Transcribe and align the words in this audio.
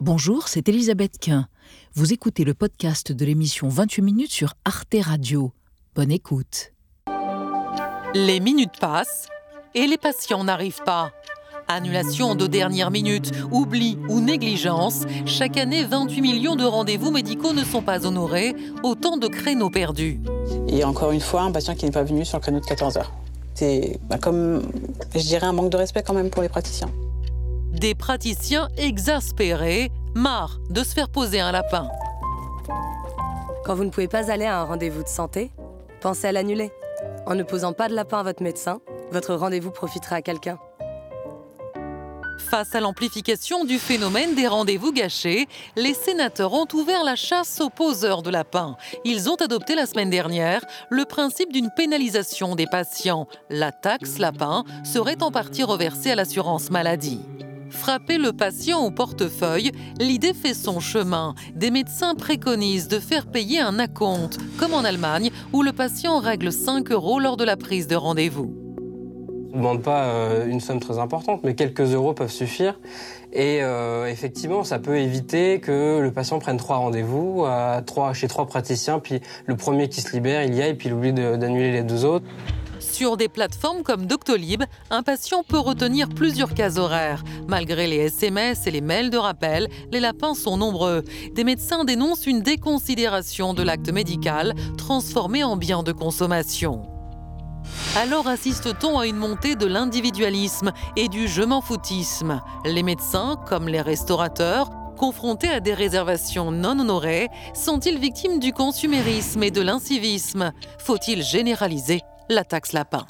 Bonjour, 0.00 0.46
c'est 0.46 0.68
Elisabeth 0.68 1.18
Quint. 1.18 1.48
Vous 1.94 2.12
écoutez 2.12 2.44
le 2.44 2.54
podcast 2.54 3.10
de 3.10 3.24
l'émission 3.24 3.68
28 3.68 4.02
minutes 4.02 4.30
sur 4.30 4.54
Arte 4.64 4.94
Radio. 5.02 5.50
Bonne 5.96 6.12
écoute. 6.12 6.72
Les 8.14 8.38
minutes 8.38 8.78
passent 8.80 9.26
et 9.74 9.88
les 9.88 9.98
patients 9.98 10.44
n'arrivent 10.44 10.84
pas. 10.84 11.10
Annulation 11.66 12.36
de 12.36 12.46
dernière 12.46 12.92
minute, 12.92 13.32
oubli 13.50 13.98
ou 14.08 14.20
négligence, 14.20 15.02
chaque 15.26 15.56
année 15.56 15.82
28 15.82 16.20
millions 16.20 16.54
de 16.54 16.64
rendez-vous 16.64 17.10
médicaux 17.10 17.52
ne 17.52 17.64
sont 17.64 17.82
pas 17.82 18.06
honorés, 18.06 18.54
autant 18.84 19.16
de 19.16 19.26
créneaux 19.26 19.68
perdus. 19.68 20.20
Et 20.68 20.84
encore 20.84 21.10
une 21.10 21.20
fois, 21.20 21.42
un 21.42 21.50
patient 21.50 21.74
qui 21.74 21.86
n'est 21.86 21.90
pas 21.90 22.04
venu 22.04 22.24
sur 22.24 22.38
le 22.38 22.42
créneau 22.42 22.60
de 22.60 22.66
14 22.66 22.98
heures. 22.98 23.12
C'est 23.54 23.98
bah, 24.08 24.18
comme, 24.18 24.62
je 25.12 25.22
dirais, 25.22 25.48
un 25.48 25.52
manque 25.52 25.70
de 25.70 25.76
respect 25.76 26.04
quand 26.04 26.14
même 26.14 26.30
pour 26.30 26.42
les 26.42 26.48
praticiens. 26.48 26.88
Des 27.78 27.94
praticiens 27.94 28.66
exaspérés, 28.76 29.92
marre 30.16 30.58
de 30.68 30.82
se 30.82 30.94
faire 30.94 31.08
poser 31.08 31.38
un 31.38 31.52
lapin. 31.52 31.88
Quand 33.64 33.76
vous 33.76 33.84
ne 33.84 33.90
pouvez 33.90 34.08
pas 34.08 34.32
aller 34.32 34.46
à 34.46 34.58
un 34.58 34.64
rendez-vous 34.64 35.04
de 35.04 35.08
santé, 35.08 35.52
pensez 36.00 36.26
à 36.26 36.32
l'annuler. 36.32 36.72
En 37.24 37.36
ne 37.36 37.44
posant 37.44 37.72
pas 37.72 37.88
de 37.88 37.94
lapin 37.94 38.18
à 38.18 38.22
votre 38.24 38.42
médecin, 38.42 38.80
votre 39.12 39.34
rendez-vous 39.34 39.70
profitera 39.70 40.16
à 40.16 40.22
quelqu'un. 40.22 40.58
Face 42.50 42.74
à 42.74 42.80
l'amplification 42.80 43.64
du 43.64 43.78
phénomène 43.78 44.34
des 44.34 44.48
rendez-vous 44.48 44.92
gâchés, 44.92 45.46
les 45.76 45.94
sénateurs 45.94 46.54
ont 46.54 46.66
ouvert 46.72 47.04
la 47.04 47.14
chasse 47.14 47.60
aux 47.60 47.70
poseurs 47.70 48.22
de 48.22 48.30
lapins. 48.30 48.76
Ils 49.04 49.30
ont 49.30 49.36
adopté 49.36 49.76
la 49.76 49.86
semaine 49.86 50.10
dernière 50.10 50.64
le 50.90 51.04
principe 51.04 51.52
d'une 51.52 51.70
pénalisation 51.76 52.56
des 52.56 52.66
patients. 52.66 53.28
La 53.50 53.70
taxe 53.70 54.18
lapin 54.18 54.64
serait 54.82 55.22
en 55.22 55.30
partie 55.30 55.62
reversée 55.62 56.10
à 56.10 56.16
l'assurance 56.16 56.70
maladie. 56.70 57.20
Frapper 57.78 58.18
le 58.18 58.32
patient 58.32 58.80
au 58.80 58.90
portefeuille, 58.90 59.70
l'idée 60.00 60.34
fait 60.34 60.52
son 60.52 60.80
chemin. 60.80 61.36
Des 61.54 61.70
médecins 61.70 62.16
préconisent 62.16 62.88
de 62.88 62.98
faire 62.98 63.26
payer 63.26 63.60
un 63.60 63.78
acompte, 63.78 64.36
comme 64.58 64.74
en 64.74 64.82
Allemagne, 64.82 65.30
où 65.52 65.62
le 65.62 65.72
patient 65.72 66.18
règle 66.18 66.50
5 66.50 66.90
euros 66.90 67.20
lors 67.20 67.36
de 67.36 67.44
la 67.44 67.56
prise 67.56 67.86
de 67.86 67.94
rendez-vous. 67.94 68.52
On 69.52 69.56
ne 69.56 69.62
demande 69.62 69.82
pas 69.82 70.06
euh, 70.06 70.48
une 70.48 70.58
somme 70.58 70.80
très 70.80 70.98
importante, 70.98 71.42
mais 71.44 71.54
quelques 71.54 71.94
euros 71.94 72.14
peuvent 72.14 72.32
suffire. 72.32 72.80
Et 73.32 73.60
euh, 73.62 74.06
effectivement, 74.06 74.64
ça 74.64 74.80
peut 74.80 74.98
éviter 74.98 75.60
que 75.60 76.00
le 76.00 76.10
patient 76.10 76.40
prenne 76.40 76.56
trois 76.56 76.78
rendez-vous 76.78 77.46
chez 78.12 78.26
trois 78.26 78.46
praticiens, 78.46 78.98
puis 78.98 79.20
le 79.46 79.56
premier 79.56 79.88
qui 79.88 80.00
se 80.00 80.12
libère, 80.12 80.42
il 80.42 80.54
y 80.54 80.62
a, 80.62 80.66
et 80.66 80.74
puis 80.74 80.88
il 80.88 80.94
oublie 80.94 81.12
d'annuler 81.12 81.70
les 81.70 81.84
deux 81.84 82.04
autres. 82.04 82.26
Sur 82.80 83.16
des 83.16 83.28
plateformes 83.28 83.82
comme 83.82 84.06
Doctolib, 84.06 84.62
un 84.90 85.02
patient 85.02 85.42
peut 85.42 85.58
retenir 85.58 86.08
plusieurs 86.08 86.54
cases 86.54 86.78
horaires. 86.78 87.22
Malgré 87.48 87.86
les 87.86 87.96
SMS 87.96 88.66
et 88.66 88.70
les 88.70 88.80
mails 88.80 89.10
de 89.10 89.18
rappel, 89.18 89.68
les 89.92 90.00
lapins 90.00 90.34
sont 90.34 90.56
nombreux. 90.56 91.04
Des 91.34 91.44
médecins 91.44 91.84
dénoncent 91.84 92.26
une 92.26 92.40
déconsidération 92.40 93.54
de 93.54 93.62
l'acte 93.62 93.90
médical 93.90 94.54
transformé 94.76 95.44
en 95.44 95.56
bien 95.56 95.82
de 95.82 95.92
consommation. 95.92 96.82
Alors 97.96 98.28
assiste-t-on 98.28 98.98
à 98.98 99.06
une 99.06 99.16
montée 99.16 99.56
de 99.56 99.66
l'individualisme 99.66 100.72
et 100.96 101.08
du 101.08 101.28
je 101.28 101.42
m'en 101.42 101.60
foutisme? 101.60 102.40
Les 102.64 102.82
médecins, 102.82 103.36
comme 103.46 103.68
les 103.68 103.80
restaurateurs, 103.80 104.70
confrontés 104.96 105.48
à 105.48 105.60
des 105.60 105.74
réservations 105.74 106.50
non 106.50 106.78
honorées, 106.78 107.28
sont-ils 107.54 107.98
victimes 107.98 108.38
du 108.38 108.52
consumérisme 108.52 109.42
et 109.42 109.50
de 109.50 109.60
l'incivisme? 109.60 110.52
Faut-il 110.78 111.22
généraliser? 111.22 112.02
La 112.28 112.44
taxe 112.44 112.72
lapin. 112.72 113.06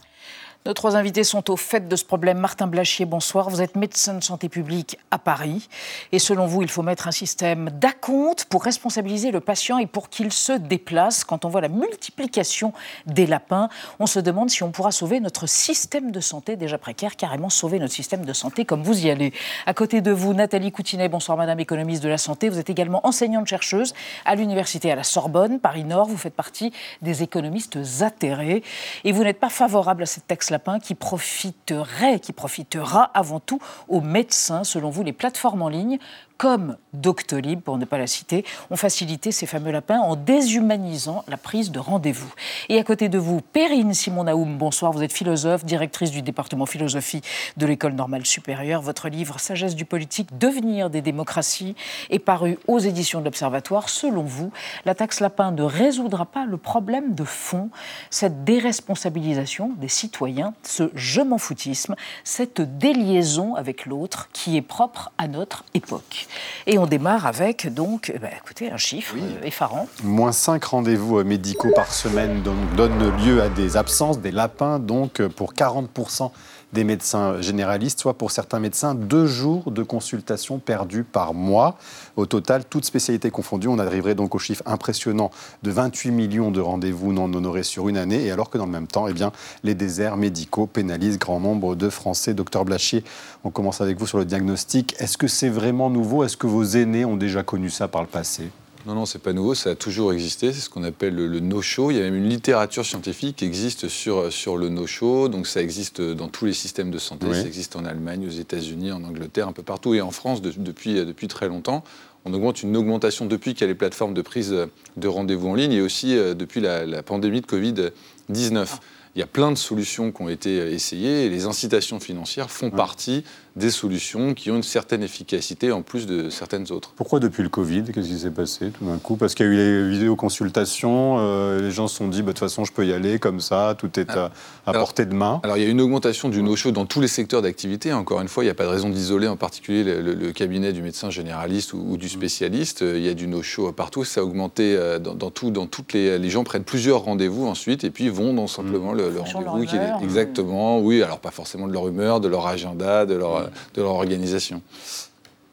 Nos 0.69 0.75
trois 0.75 0.97
invités 0.97 1.25
sont 1.25 1.51
au 1.51 1.57
fait 1.57 1.89
de 1.89 1.97
ce 1.97 2.05
problème. 2.05 2.37
Martin 2.37 2.67
Blachier, 2.67 3.07
bonsoir. 3.07 3.49
Vous 3.49 3.63
êtes 3.63 3.75
médecin 3.75 4.13
de 4.13 4.23
santé 4.23 4.51
publique 4.51 4.99
à 5.11 5.19
Paris. 5.19 5.67
Et 6.13 6.19
selon 6.19 6.45
vous, 6.45 6.61
il 6.61 6.69
faut 6.69 6.83
mettre 6.83 7.09
un 7.09 7.11
système 7.11 7.71
d'acompte 7.71 8.45
pour 8.45 8.65
responsabiliser 8.65 9.31
le 9.31 9.41
patient 9.41 9.79
et 9.79 9.87
pour 9.87 10.11
qu'il 10.11 10.31
se 10.31 10.53
déplace. 10.53 11.25
Quand 11.25 11.47
on 11.47 11.49
voit 11.49 11.63
la 11.63 11.69
multiplication 11.69 12.75
des 13.07 13.25
lapins, 13.25 13.71
on 13.99 14.05
se 14.05 14.21
demande 14.21 14.51
si 14.51 14.63
on 14.63 14.71
pourra 14.71 14.93
sauver 14.93 15.21
notre 15.21 15.47
système 15.49 16.11
de 16.11 16.21
santé 16.21 16.55
déjà 16.57 16.77
précaire, 16.77 17.17
carrément 17.17 17.49
sauver 17.49 17.79
notre 17.79 17.95
système 17.95 18.27
de 18.27 18.33
santé 18.35 18.67
comme 18.67 18.83
vous 18.83 19.07
y 19.07 19.09
allez. 19.09 19.33
À 19.65 19.73
côté 19.73 20.03
de 20.03 20.11
vous, 20.11 20.35
Nathalie 20.35 20.71
Coutinet, 20.71 21.09
bonsoir 21.09 21.39
madame 21.39 21.61
économiste 21.61 22.03
de 22.03 22.11
la 22.11 22.19
santé. 22.19 22.51
Vous 22.51 22.59
êtes 22.59 22.69
également 22.69 23.01
enseignante-chercheuse 23.07 23.95
à 24.27 24.35
l'université 24.35 24.93
à 24.93 24.97
la 24.97 25.03
Sorbonne, 25.03 25.61
Paris-Nord. 25.61 26.09
Vous 26.09 26.19
faites 26.19 26.37
partie 26.37 26.75
des 27.01 27.23
économistes 27.23 27.79
atterrés. 28.03 28.63
Et 29.05 29.13
vous 29.13 29.25
n'êtes 29.25 29.41
pas 29.41 29.49
favorable 29.49 30.03
à 30.03 30.07
cette 30.07 30.27
taxe 30.27 30.51
qui 30.83 30.95
profiterait, 30.95 32.21
qui 32.21 32.33
profitera 32.33 33.05
avant 33.15 33.41
tout 33.41 33.61
aux 33.89 34.01
médecins. 34.01 34.65
Selon 34.65 34.91
vous, 34.91 35.03
les 35.03 35.13
plateformes 35.13 35.63
en 35.63 35.69
ligne 35.69 35.99
comme 36.39 36.77
Doctolib, 36.95 37.61
pour 37.61 37.79
ne 37.79 37.85
pas 37.85 37.99
la 37.99 38.07
citer, 38.07 38.45
ont 38.71 38.77
facilité 38.77 39.33
ces 39.33 39.45
fameux 39.45 39.73
lapins 39.73 39.99
en 39.99 40.15
déshumanisant 40.15 41.25
la 41.27 41.37
prise 41.37 41.73
de 41.73 41.81
rendez-vous. 41.81 42.33
Et 42.69 42.79
à 42.79 42.85
côté 42.85 43.09
de 43.09 43.19
vous, 43.19 43.41
Perrine 43.41 43.93
Simon-Naoum, 43.93 44.57
bonsoir, 44.57 44.93
vous 44.93 45.03
êtes 45.03 45.13
philosophe, 45.13 45.65
directrice 45.65 46.13
du 46.13 46.23
département 46.23 46.65
philosophie 46.65 47.23
de 47.57 47.67
l'École 47.67 47.95
normale 47.95 48.25
supérieure. 48.25 48.83
Votre 48.83 49.09
livre 49.09 49.41
Sagesse 49.41 49.75
du 49.75 49.85
politique, 49.85 50.39
devenir 50.39 50.91
des 50.91 51.03
démocraties 51.03 51.75
est 52.09 52.21
paru 52.21 52.57
aux 52.69 52.79
éditions 52.79 53.19
de 53.19 53.25
l'Observatoire. 53.25 53.89
Selon 53.89 54.23
vous, 54.23 54.53
la 54.85 54.95
taxe 54.95 55.19
lapin 55.19 55.51
ne 55.51 55.63
résoudra 55.63 56.25
pas 56.25 56.47
le 56.47 56.57
problème 56.57 57.15
de 57.17 57.25
fond, 57.25 57.69
cette 58.11 58.45
déresponsabilisation 58.45 59.73
des 59.77 59.89
citoyens, 59.89 60.55
ce 60.63 60.91
je 60.95 61.21
m'en 61.21 61.39
foutisme, 61.39 61.97
cette 62.23 62.61
déliaison 62.79 63.57
avec 63.57 63.87
l'autre 63.87 64.29
qui 64.33 64.57
est 64.57 64.63
propre 64.63 65.11
à 65.19 65.27
notre 65.27 65.65
époque. 65.75 66.28
Et 66.67 66.79
on 66.79 66.87
démarre 66.87 67.27
avec, 67.27 67.73
donc, 67.73 68.13
eh 68.15 68.19
ben, 68.19 68.31
écoutez, 68.37 68.71
un 68.71 68.77
chiffre 68.77 69.15
euh, 69.17 69.47
effarant. 69.47 69.89
Moins 70.03 70.33
5 70.33 70.63
rendez-vous 70.65 71.19
euh, 71.19 71.25
médicaux 71.25 71.71
par 71.75 71.93
semaine 71.93 72.43
donnent 72.77 73.25
lieu 73.25 73.43
à 73.43 73.49
des 73.49 73.77
absences, 73.77 74.21
des 74.21 74.31
lapins, 74.31 74.79
donc 74.79 75.21
euh, 75.21 75.29
pour 75.29 75.55
40% 75.55 76.31
des 76.73 76.85
médecins 76.85 77.41
généralistes, 77.41 78.01
soit 78.01 78.15
pour 78.15 78.31
certains 78.31 78.61
médecins, 78.61 78.95
deux 78.95 79.27
jours 79.27 79.71
de 79.71 79.83
consultation 79.83 80.59
perdus 80.59 81.05
par 81.05 81.35
mois. 81.35 81.79
Au 82.17 82.27
total, 82.27 82.65
toutes 82.65 82.85
spécialités 82.85 83.31
confondues, 83.31 83.69
on 83.69 83.79
arriverait 83.79 84.15
donc 84.15 84.35
au 84.35 84.39
chiffre 84.39 84.63
impressionnant 84.67 85.31
de 85.63 85.71
28 85.71 86.11
millions 86.11 86.51
de 86.51 86.61
rendez-vous 86.61 87.13
non 87.13 87.33
honorés 87.33 87.63
sur 87.63 87.89
une 87.89 87.97
année, 87.97 88.25
et 88.25 88.31
alors 88.31 88.51
que 88.51 88.59
dans 88.59 88.67
le 88.67 88.73
même 88.73 88.87
temps, 88.87 89.09
eh 89.09 89.13
bien, 89.13 89.33
les 89.65 89.75
déserts 89.75 90.17
médicaux 90.17 90.67
pénalisent 90.67 91.19
grand 91.19 91.41
nombre 91.41 91.75
de 91.75 91.89
Français. 91.89 92.35
Docteur 92.35 92.65
Blachier, 92.65 93.05
on 93.45 93.51
commence 93.51 93.81
avec 93.81 93.99
vous 93.99 94.07
sur 94.07 94.19
le 94.19 94.25
diagnostic. 94.25 94.95
Est-ce 94.99 95.17
que 95.17 95.29
c'est 95.29 95.49
vraiment 95.49 95.91
nouveau? 95.91 96.25
Est-ce 96.25 96.37
que 96.37 96.47
vos 96.47 96.65
aînés 96.65 97.05
ont 97.05 97.17
déjà 97.17 97.43
connu 97.43 97.71
ça 97.71 97.89
par 97.89 98.03
le 98.03 98.09
passé? 98.09 98.51
Non, 98.89 98.95
non, 98.95 99.05
c'est 99.05 99.19
pas 99.19 99.35
nouveau, 99.35 99.55
ça 99.55 99.73
a 99.73 99.75
toujours 99.75 100.15
existé, 100.15 100.51
c'est 100.51 100.61
ce 100.61 100.71
qu'on 100.71 100.83
appelle 100.83 101.15
le, 101.15 101.41
no-show. 101.41 101.91
Il 101.91 101.99
y 101.99 102.01
a 102.01 102.05
même 102.05 102.15
une 102.15 102.31
littérature 102.31 102.87
scientifique 102.87 103.37
qui 103.37 103.45
existe 103.45 103.87
sur, 103.87 104.33
sur 104.33 104.57
le 104.57 104.71
no-show, 104.71 105.29
donc 105.29 105.47
ça 105.47 105.61
existe 105.61 106.01
dans 106.01 106.29
tous 106.29 106.47
les 106.47 106.55
systèmes 106.55 106.91
de 106.91 106.97
santé, 106.97 107.27
ça 107.35 107.43
existe 107.43 107.77
en 107.77 107.85
Allemagne, 107.85 108.27
aux 108.27 108.31
États-Unis, 108.31 108.91
en 108.91 109.05
Angleterre, 109.05 109.47
un 109.47 109.53
peu 109.53 109.63
partout, 109.63 109.93
et 109.93 110.01
en 110.01 110.11
France 110.11 110.41
depuis, 110.41 110.95
depuis 110.95 111.29
très 111.29 111.49
longtemps. 111.49 111.85
On 112.25 112.33
augmente 112.33 112.63
une 112.63 112.75
augmentation 112.79 113.27
depuis 113.27 113.53
qu'il 113.53 113.61
y 113.61 113.65
a 113.65 113.67
les 113.67 113.75
plateformes 113.75 114.15
de 114.15 114.23
prise 114.23 114.57
de 114.97 115.09
rendez-vous 115.09 115.49
en 115.49 115.55
ligne 115.55 115.73
et 115.73 115.83
aussi 115.83 116.17
euh, 116.17 116.33
depuis 116.33 116.63
la, 116.63 117.03
pandémie 117.03 117.43
de 117.43 117.47
Covid-19. 117.47 118.79
Il 119.15 119.19
y 119.19 119.23
a 119.23 119.27
plein 119.27 119.51
de 119.51 119.59
solutions 119.59 120.13
qui 120.13 120.23
ont 120.23 120.31
été 120.31 120.57
essayées 120.73 121.27
et 121.27 121.29
les 121.29 121.45
incitations 121.45 122.01
financières 122.01 122.51
font 122.51 122.71
partie 122.71 123.23
des 123.59 123.71
solutions 123.71 124.33
qui 124.33 124.51
ont 124.51 124.57
une 124.57 124.63
certaine 124.63 125.03
efficacité 125.03 125.73
en 125.73 125.83
plus 125.83 126.07
de 126.07 126.31
certaines 126.31 126.71
autres. 126.73 126.93
Pourquoi 126.97 127.21
depuis 127.21 127.43
le 127.43 127.49
Covid 127.49 127.85
Qu'est-ce 127.93 128.09
qui 128.09 128.19
s'est 128.19 128.31
passé 128.31 128.71
tout 128.71 128.85
d'un 128.87 128.99
coup? 128.99 129.17
Parce 129.17 129.35
qu'il 129.35 129.47
y 129.47 129.49
a 129.49 129.53
eu 129.53 129.57
les 129.57 129.91
vidéoconsultations, 129.91 131.17
euh, 131.19 131.61
les 131.61 131.71
gens 131.71 131.89
se 131.89 131.97
sont 131.97 132.09
dit, 132.09 132.23
bah, 132.23 132.29
de 132.29 132.33
toute 132.33 132.39
façon, 132.39 132.65
je 132.65 132.73
peux 132.73 132.87
y 132.87 132.93
aller 132.93 133.19
comme 133.19 133.41
ça, 133.41 133.75
tout 133.77 133.99
est 134.01 134.11
à, 134.11 134.31
portée 134.73 135.05
de 135.05 135.15
main. 135.15 135.41
Alors, 135.43 135.57
il 135.57 135.63
y 135.63 135.67
a 135.67 135.69
une 135.69 135.81
augmentation 135.81 136.29
du 136.29 136.43
no-show 136.43 136.71
dans 136.71 136.87
tous 136.87 137.01
les 137.01 137.09
secteurs 137.09 137.43
d'activité. 137.43 137.93
Encore 137.93 138.21
une 138.21 138.29
fois, 138.29 138.45
il 138.45 138.47
n'y 138.47 138.51
a 138.51 138.55
pas 138.55 138.65
de 138.65 138.71
raison 138.71 138.89
d'isoler 138.89 139.29
en 139.29 139.37
particulier 139.37 139.85
le, 139.85 140.33
cabinet 140.33 140.73
du 140.73 140.83
médecin 140.83 141.11
généraliste 141.11 141.73
ou, 141.73 141.97
du 141.97 142.09
spécialiste. 142.09 142.83
Il 142.83 143.03
y 143.03 143.09
a 143.09 143.15
du 143.15 143.27
no-show 143.27 143.73
partout. 143.73 144.05
Ça 144.05 144.21
a 144.21 144.25
augmenté 144.25 144.77
euh, 144.77 144.99
dans, 144.99 145.31
tout, 145.31 145.51
dans 145.51 145.67
toutes 145.67 145.93
les... 145.93 146.19
Les 146.19 146.31
gens 146.31 146.45
prennent 146.45 146.65
plusieurs 146.65 147.03
rendez-vous 147.03 147.47
ensuite 147.47 147.83
et 147.85 147.91
puis 147.91 148.09
vont 148.09 148.33
dans 148.33 148.47
simplement 148.47 148.93
le, 148.93 149.11
rendez-vous. 149.21 149.65
Qui 149.65 149.77
est, 149.77 150.03
exactement, 150.03 150.81
oui. 150.81 151.03
Alors, 151.03 151.19
pas 151.19 151.31
forcément 151.31 151.67
de 151.67 151.73
leur 151.73 151.89
humeur, 151.89 152.21
de 152.21 152.29
leur 152.29 152.47
agenda, 152.47 153.05
de 153.05 153.15
leur 153.15 153.48
de 153.75 153.83
leur 153.83 153.93
organisation. 153.93 154.63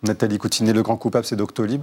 Nathalie 0.03 0.37
Coutinet, 0.37 0.73
le 0.73 0.83
grand 0.83 0.97
coupable, 0.97 1.25
c'est 1.25 1.35
Doctolib? 1.35 1.81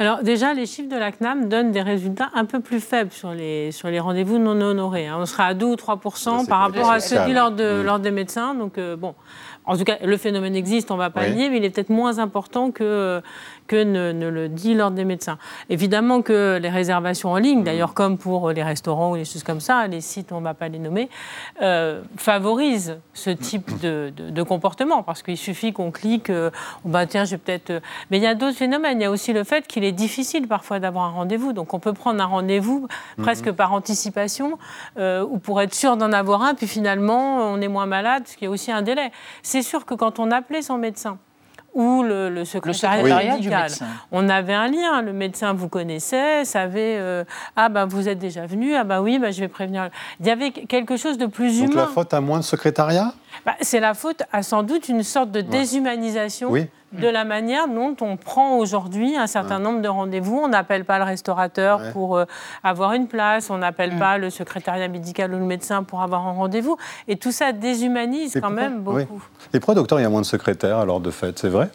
Alors 0.00 0.22
déjà, 0.22 0.54
les 0.54 0.64
chiffres 0.64 0.88
de 0.88 0.96
la 0.96 1.12
CNAM 1.12 1.50
donnent 1.50 1.72
des 1.72 1.82
résultats 1.82 2.30
un 2.32 2.46
peu 2.46 2.60
plus 2.60 2.80
faibles 2.80 3.12
sur 3.12 3.34
les, 3.34 3.70
sur 3.70 3.88
les 3.88 4.00
rendez-vous 4.00 4.38
non 4.38 4.58
honorés. 4.58 5.06
Hein. 5.06 5.18
On 5.20 5.26
sera 5.26 5.44
à 5.44 5.54
2 5.54 5.66
ou 5.66 5.74
3% 5.74 6.46
par 6.46 6.60
rapport 6.60 6.90
à 6.90 7.00
ceux 7.00 7.22
dit 7.26 7.34
lors, 7.34 7.50
de, 7.50 7.82
mmh. 7.82 7.84
lors 7.84 7.98
des 7.98 8.10
médecins. 8.10 8.54
Donc 8.54 8.78
euh, 8.78 8.96
bon, 8.96 9.14
en 9.66 9.76
tout 9.76 9.84
cas, 9.84 9.98
le 10.02 10.16
phénomène 10.16 10.56
existe, 10.56 10.90
on 10.90 10.94
ne 10.94 11.00
va 11.00 11.10
pas 11.10 11.28
le 11.28 11.34
nier, 11.34 11.50
mais 11.50 11.58
il 11.58 11.64
est 11.64 11.70
peut-être 11.70 11.90
moins 11.90 12.18
important 12.18 12.70
que, 12.70 13.22
que 13.70 13.84
ne, 13.84 14.28
le 14.28 14.48
dit 14.48 14.74
l'ordre 14.74 14.96
des 14.96 15.04
médecins. 15.04 15.38
Évidemment 15.68 16.22
que 16.22 16.58
les 16.60 16.68
réservations 16.68 17.30
en 17.30 17.36
ligne, 17.36 17.62
d'ailleurs 17.62 17.94
comme 17.94 18.18
pour 18.18 18.50
les 18.50 18.64
restaurants 18.64 19.12
ou 19.12 19.14
les 19.14 19.24
choses 19.24 19.44
comme 19.44 19.60
ça, 19.60 19.86
les 19.86 20.00
sites, 20.00 20.32
on 20.32 20.40
ne 20.40 20.44
va 20.44 20.54
pas 20.54 20.68
les 20.68 20.80
nommer, 20.80 21.08
euh, 21.62 22.02
favorisent 22.16 22.98
ce 23.14 23.30
type 23.30 23.78
de, 23.80 24.42
comportement, 24.42 25.04
parce 25.04 25.22
qu'il 25.22 25.36
suffit 25.36 25.72
qu'on 25.72 25.92
clique, 25.92 26.30
euh, 26.30 26.50
bah, 26.84 27.06
tiens, 27.06 27.24
je 27.24 27.32
vais 27.32 27.38
peut-être... 27.38 27.70
Euh, 27.70 27.80
mais 28.10 28.16
il 28.16 28.24
y 28.24 28.26
a 28.26 28.34
d'autres 28.34 28.56
phénomènes. 28.56 28.98
Il 28.98 29.02
y 29.02 29.06
a 29.06 29.10
aussi 29.10 29.32
le 29.32 29.44
fait 29.44 29.66
qu'il 29.68 29.84
est 29.84 29.92
difficile 29.92 30.48
parfois 30.48 30.80
d'avoir 30.80 31.04
un 31.04 31.10
rendez-vous. 31.10 31.52
Donc 31.52 31.74
on 31.74 31.78
peut 31.78 31.92
prendre 31.92 32.20
un 32.20 32.26
rendez-vous 32.26 32.88
mhm. 33.18 33.24
presque 33.24 33.52
par 33.52 33.72
anticipation, 33.72 34.58
ou 34.98 35.38
pour 35.38 35.60
être 35.60 35.74
sûr 35.74 35.96
d'en 35.96 36.12
avoir 36.12 36.42
un, 36.42 36.54
puis 36.54 36.66
finalement, 36.66 37.52
on 37.52 37.60
est 37.60 37.68
moins 37.68 37.86
malade, 37.86 38.24
parce 38.24 38.34
qu'il 38.34 38.46
y 38.46 38.48
a 38.48 38.50
aussi 38.50 38.72
un 38.72 38.82
délai. 38.82 39.12
C'est 39.50 39.62
sûr 39.62 39.84
que 39.84 39.94
quand 39.94 40.20
on 40.20 40.30
appelait 40.30 40.62
son 40.62 40.78
médecin, 40.78 41.18
ou 41.74 42.04
le, 42.04 42.30
le 42.30 42.44
secrétariat, 42.44 43.34
médical. 43.34 43.70
On 44.12 44.28
avait 44.28 44.54
un 44.54 44.68
lien. 44.68 45.02
Le 45.02 45.12
médecin 45.12 45.52
vous 45.52 45.68
connaissait, 45.68 46.44
savait 46.44 46.96
euh, 46.98 47.24
ah 47.56 47.68
ben 47.68 47.86
vous 47.86 48.08
êtes 48.08 48.18
déjà 48.20 48.46
venu, 48.46 48.76
ah 48.76 48.84
ben 48.84 49.00
oui, 49.00 49.18
ben, 49.18 49.32
je 49.32 49.40
vais 49.40 49.48
prévenir. 49.48 49.90
Il 50.20 50.26
y 50.26 50.30
avait 50.30 50.52
quelque 50.52 50.96
chose 50.96 51.18
de 51.18 51.26
plus 51.26 51.58
humain. 51.58 51.66
Donc 51.66 51.76
la 51.76 51.86
faute 51.86 52.14
à 52.14 52.20
moins 52.20 52.38
de 52.38 52.44
secrétariat? 52.44 53.12
Bah, 53.44 53.56
C'est 53.60 53.80
la 53.80 53.94
faute 53.94 54.22
à 54.32 54.44
sans 54.44 54.62
doute 54.62 54.88
une 54.88 55.02
sorte 55.02 55.32
de 55.32 55.40
déshumanisation. 55.40 56.50
De 56.92 57.08
la 57.08 57.24
manière 57.24 57.68
dont 57.68 57.96
on 58.00 58.16
prend 58.16 58.58
aujourd'hui 58.58 59.16
un 59.16 59.26
certain 59.26 59.58
nombre 59.58 59.80
de 59.80 59.88
rendez-vous. 59.88 60.40
On 60.42 60.48
n'appelle 60.48 60.84
pas 60.84 60.98
le 60.98 61.04
restaurateur 61.04 61.92
pour 61.92 62.16
euh, 62.16 62.24
avoir 62.64 62.92
une 62.92 63.06
place, 63.06 63.50
on 63.50 63.58
n'appelle 63.58 63.94
mm. 63.94 63.98
pas 63.98 64.18
le 64.18 64.30
secrétariat 64.30 64.88
médical 64.88 65.32
ou 65.34 65.38
le 65.38 65.44
médecin 65.44 65.82
pour 65.82 66.02
avoir 66.02 66.26
un 66.26 66.32
rendez-vous. 66.32 66.76
Et 67.08 67.16
tout 67.16 67.32
ça 67.32 67.52
déshumanise 67.52 68.38
quand 68.40 68.50
même 68.50 68.80
beaucoup. 68.80 69.22
Et 69.52 69.60
pourquoi, 69.60 69.74
docteur, 69.74 70.00
il 70.00 70.02
y 70.02 70.06
a 70.06 70.10
moins 70.10 70.20
de 70.20 70.26
secrétaires 70.26 70.78
alors 70.78 71.00
de 71.00 71.10
fait? 71.10 71.38
C'est 71.38 71.48
vrai? 71.48 71.70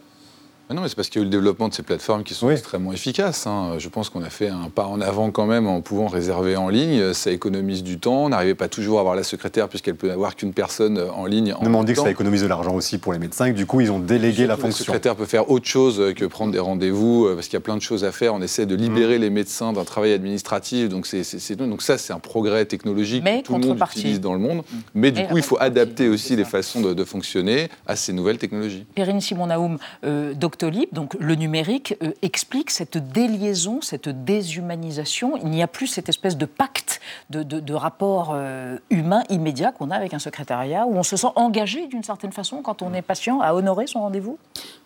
Non, 0.73 0.81
mais 0.81 0.89
c'est 0.89 0.95
parce 0.95 1.09
qu'il 1.09 1.21
y 1.21 1.23
a 1.23 1.23
eu 1.23 1.25
le 1.25 1.31
développement 1.31 1.67
de 1.67 1.73
ces 1.73 1.83
plateformes 1.83 2.23
qui 2.23 2.33
sont 2.33 2.50
extrêmement 2.50 2.91
efficaces. 2.91 3.45
Hein. 3.45 3.75
Je 3.77 3.88
pense 3.88 4.09
qu'on 4.09 4.23
a 4.23 4.29
fait 4.29 4.47
un 4.47 4.69
pas 4.73 4.88
en 4.88 5.00
avant 5.00 5.29
quand 5.29 5.45
même 5.45 5.67
en 5.67 5.81
pouvant 5.81 6.07
réserver 6.07 6.56
en 6.56 6.69
ligne. 6.69 7.13
Ça 7.13 7.31
économise 7.31 7.83
du 7.83 8.00
temps. 8.00 8.25
On 8.25 8.29
n'arrivait 8.29 8.56
pas 8.56 8.67
toujours 8.67 8.97
à 8.97 9.01
avoir 9.01 9.15
la 9.15 9.23
secrétaire 9.23 9.69
puisqu'elle 9.69 9.95
peut 9.95 10.07
n'avoir 10.07 10.35
qu'une 10.35 10.53
personne 10.53 11.00
en 11.15 11.25
ligne. 11.25 11.53
En 11.53 11.73
on 11.73 11.83
dit 11.83 11.94
que 11.94 12.00
ça 12.00 12.09
économise 12.09 12.41
de 12.41 12.47
l'argent 12.47 12.73
aussi 12.73 12.97
pour 12.97 13.13
les 13.13 13.19
médecins. 13.19 13.51
du 13.51 13.65
coup, 13.65 13.81
ils 13.81 13.91
ont 13.91 14.00
délégué 14.00 14.47
la 14.47 14.57
fonction. 14.57 14.79
Le 14.79 14.85
secrétaire 14.85 15.15
peut 15.15 15.25
faire 15.25 15.51
autre 15.51 15.67
chose 15.67 16.13
que 16.15 16.25
prendre 16.25 16.51
des 16.51 16.59
rendez-vous 16.59 17.25
euh, 17.25 17.35
parce 17.35 17.47
qu'il 17.47 17.56
y 17.56 17.57
a 17.57 17.61
plein 17.61 17.77
de 17.77 17.81
choses 17.81 18.03
à 18.03 18.11
faire. 18.11 18.33
On 18.33 18.41
essaie 18.41 18.65
de 18.65 18.75
libérer 18.75 19.18
mmh. 19.18 19.21
les 19.21 19.29
médecins 19.29 19.73
d'un 19.73 19.83
travail 19.83 20.13
administratif. 20.13 20.89
Donc, 20.89 21.06
c'est, 21.06 21.56
donc 21.56 21.81
ça, 21.81 21.97
c'est 21.97 22.13
un 22.13 22.19
progrès 22.19 22.65
technologique 22.65 23.23
que 23.23 23.41
tout 23.41 23.53
le 23.56 23.68
monde 23.68 23.79
utilise 23.95 24.19
dans 24.19 24.33
le 24.33 24.39
monde. 24.39 24.57
Mmh. 24.57 24.77
Mais 24.95 25.11
du 25.11 25.23
coup, 25.25 25.38
il 25.38 25.44
faut 25.44 25.57
adapter 25.59 26.09
aussi 26.09 26.35
les 26.35 26.45
façons 26.45 26.81
de, 26.81 27.06
fonctionner 27.06 27.69
à 27.85 27.95
ces 27.95 28.13
nouvelles 28.13 28.39
technologies. 28.39 28.83
Perrine 28.95 29.21
Simon-Naoum, 29.21 29.77
euh, 30.06 30.33
Doctolib, 30.56 30.88
donc 30.94 31.18
le 31.19 31.36
numérique 31.36 31.98
euh, 32.02 32.13
explique 32.22 32.72
cette 32.72 32.98
déliaison, 32.98 33.81
cette 33.81 34.07
déshumanisation. 34.07 35.36
Il 35.36 35.50
n'y 35.50 35.62
a 35.62 35.68
plus 35.68 35.88
cette 35.88 36.07
espèce 36.07 36.38
de 36.38 36.46
pacte 36.46 37.02
de, 37.30 37.74
rapport 37.74 38.31
euh, 38.34 38.78
humain 38.90 39.24
immédiat 39.30 39.74
qu'on 39.74 39.92
a 39.92 39.96
avec 39.96 40.13
un 40.13 40.19
secrétariat, 40.19 40.86
où 40.86 40.96
on 40.96 41.04
se 41.04 41.18
sent 41.18 41.28
engagé 41.36 41.88
d'une 41.88 42.04
certaine 42.04 42.31
façon 42.31 42.62
quand 42.62 42.81
on 42.81 42.94
est 42.94 43.02
patient 43.02 43.42
à 43.42 43.54
honorer 43.54 43.86
son 43.86 44.00
rendez-vous 44.00 44.38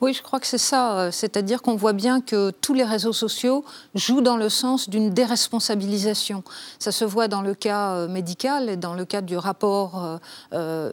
Oui, 0.01 0.13
je 0.13 0.23
crois 0.23 0.39
que 0.39 0.47
c'est 0.47 0.57
ça. 0.57 0.97
Euh, 0.97 1.11
c'est-à-dire 1.11 1.61
qu'on 1.61 1.75
voit 1.75 1.93
bien 1.93 2.19
que 2.19 2.49
tous 2.49 2.73
les 2.73 2.83
réseaux 2.83 3.13
sociaux 3.13 3.63
jouent 3.93 4.21
dans 4.21 4.37
le 4.37 4.49
sens 4.49 4.89
d'une 4.89 5.11
déresponsabilisation. 5.11 6.43
Ça 6.79 6.91
se 6.91 7.05
voit 7.05 7.27
dans 7.27 7.43
le 7.43 7.53
cas 7.53 8.07
médical 8.07 8.69
et 8.69 8.75
dans 8.75 8.95
le 8.95 9.05
cas 9.05 9.21
du 9.21 9.37
rapport 9.37 10.19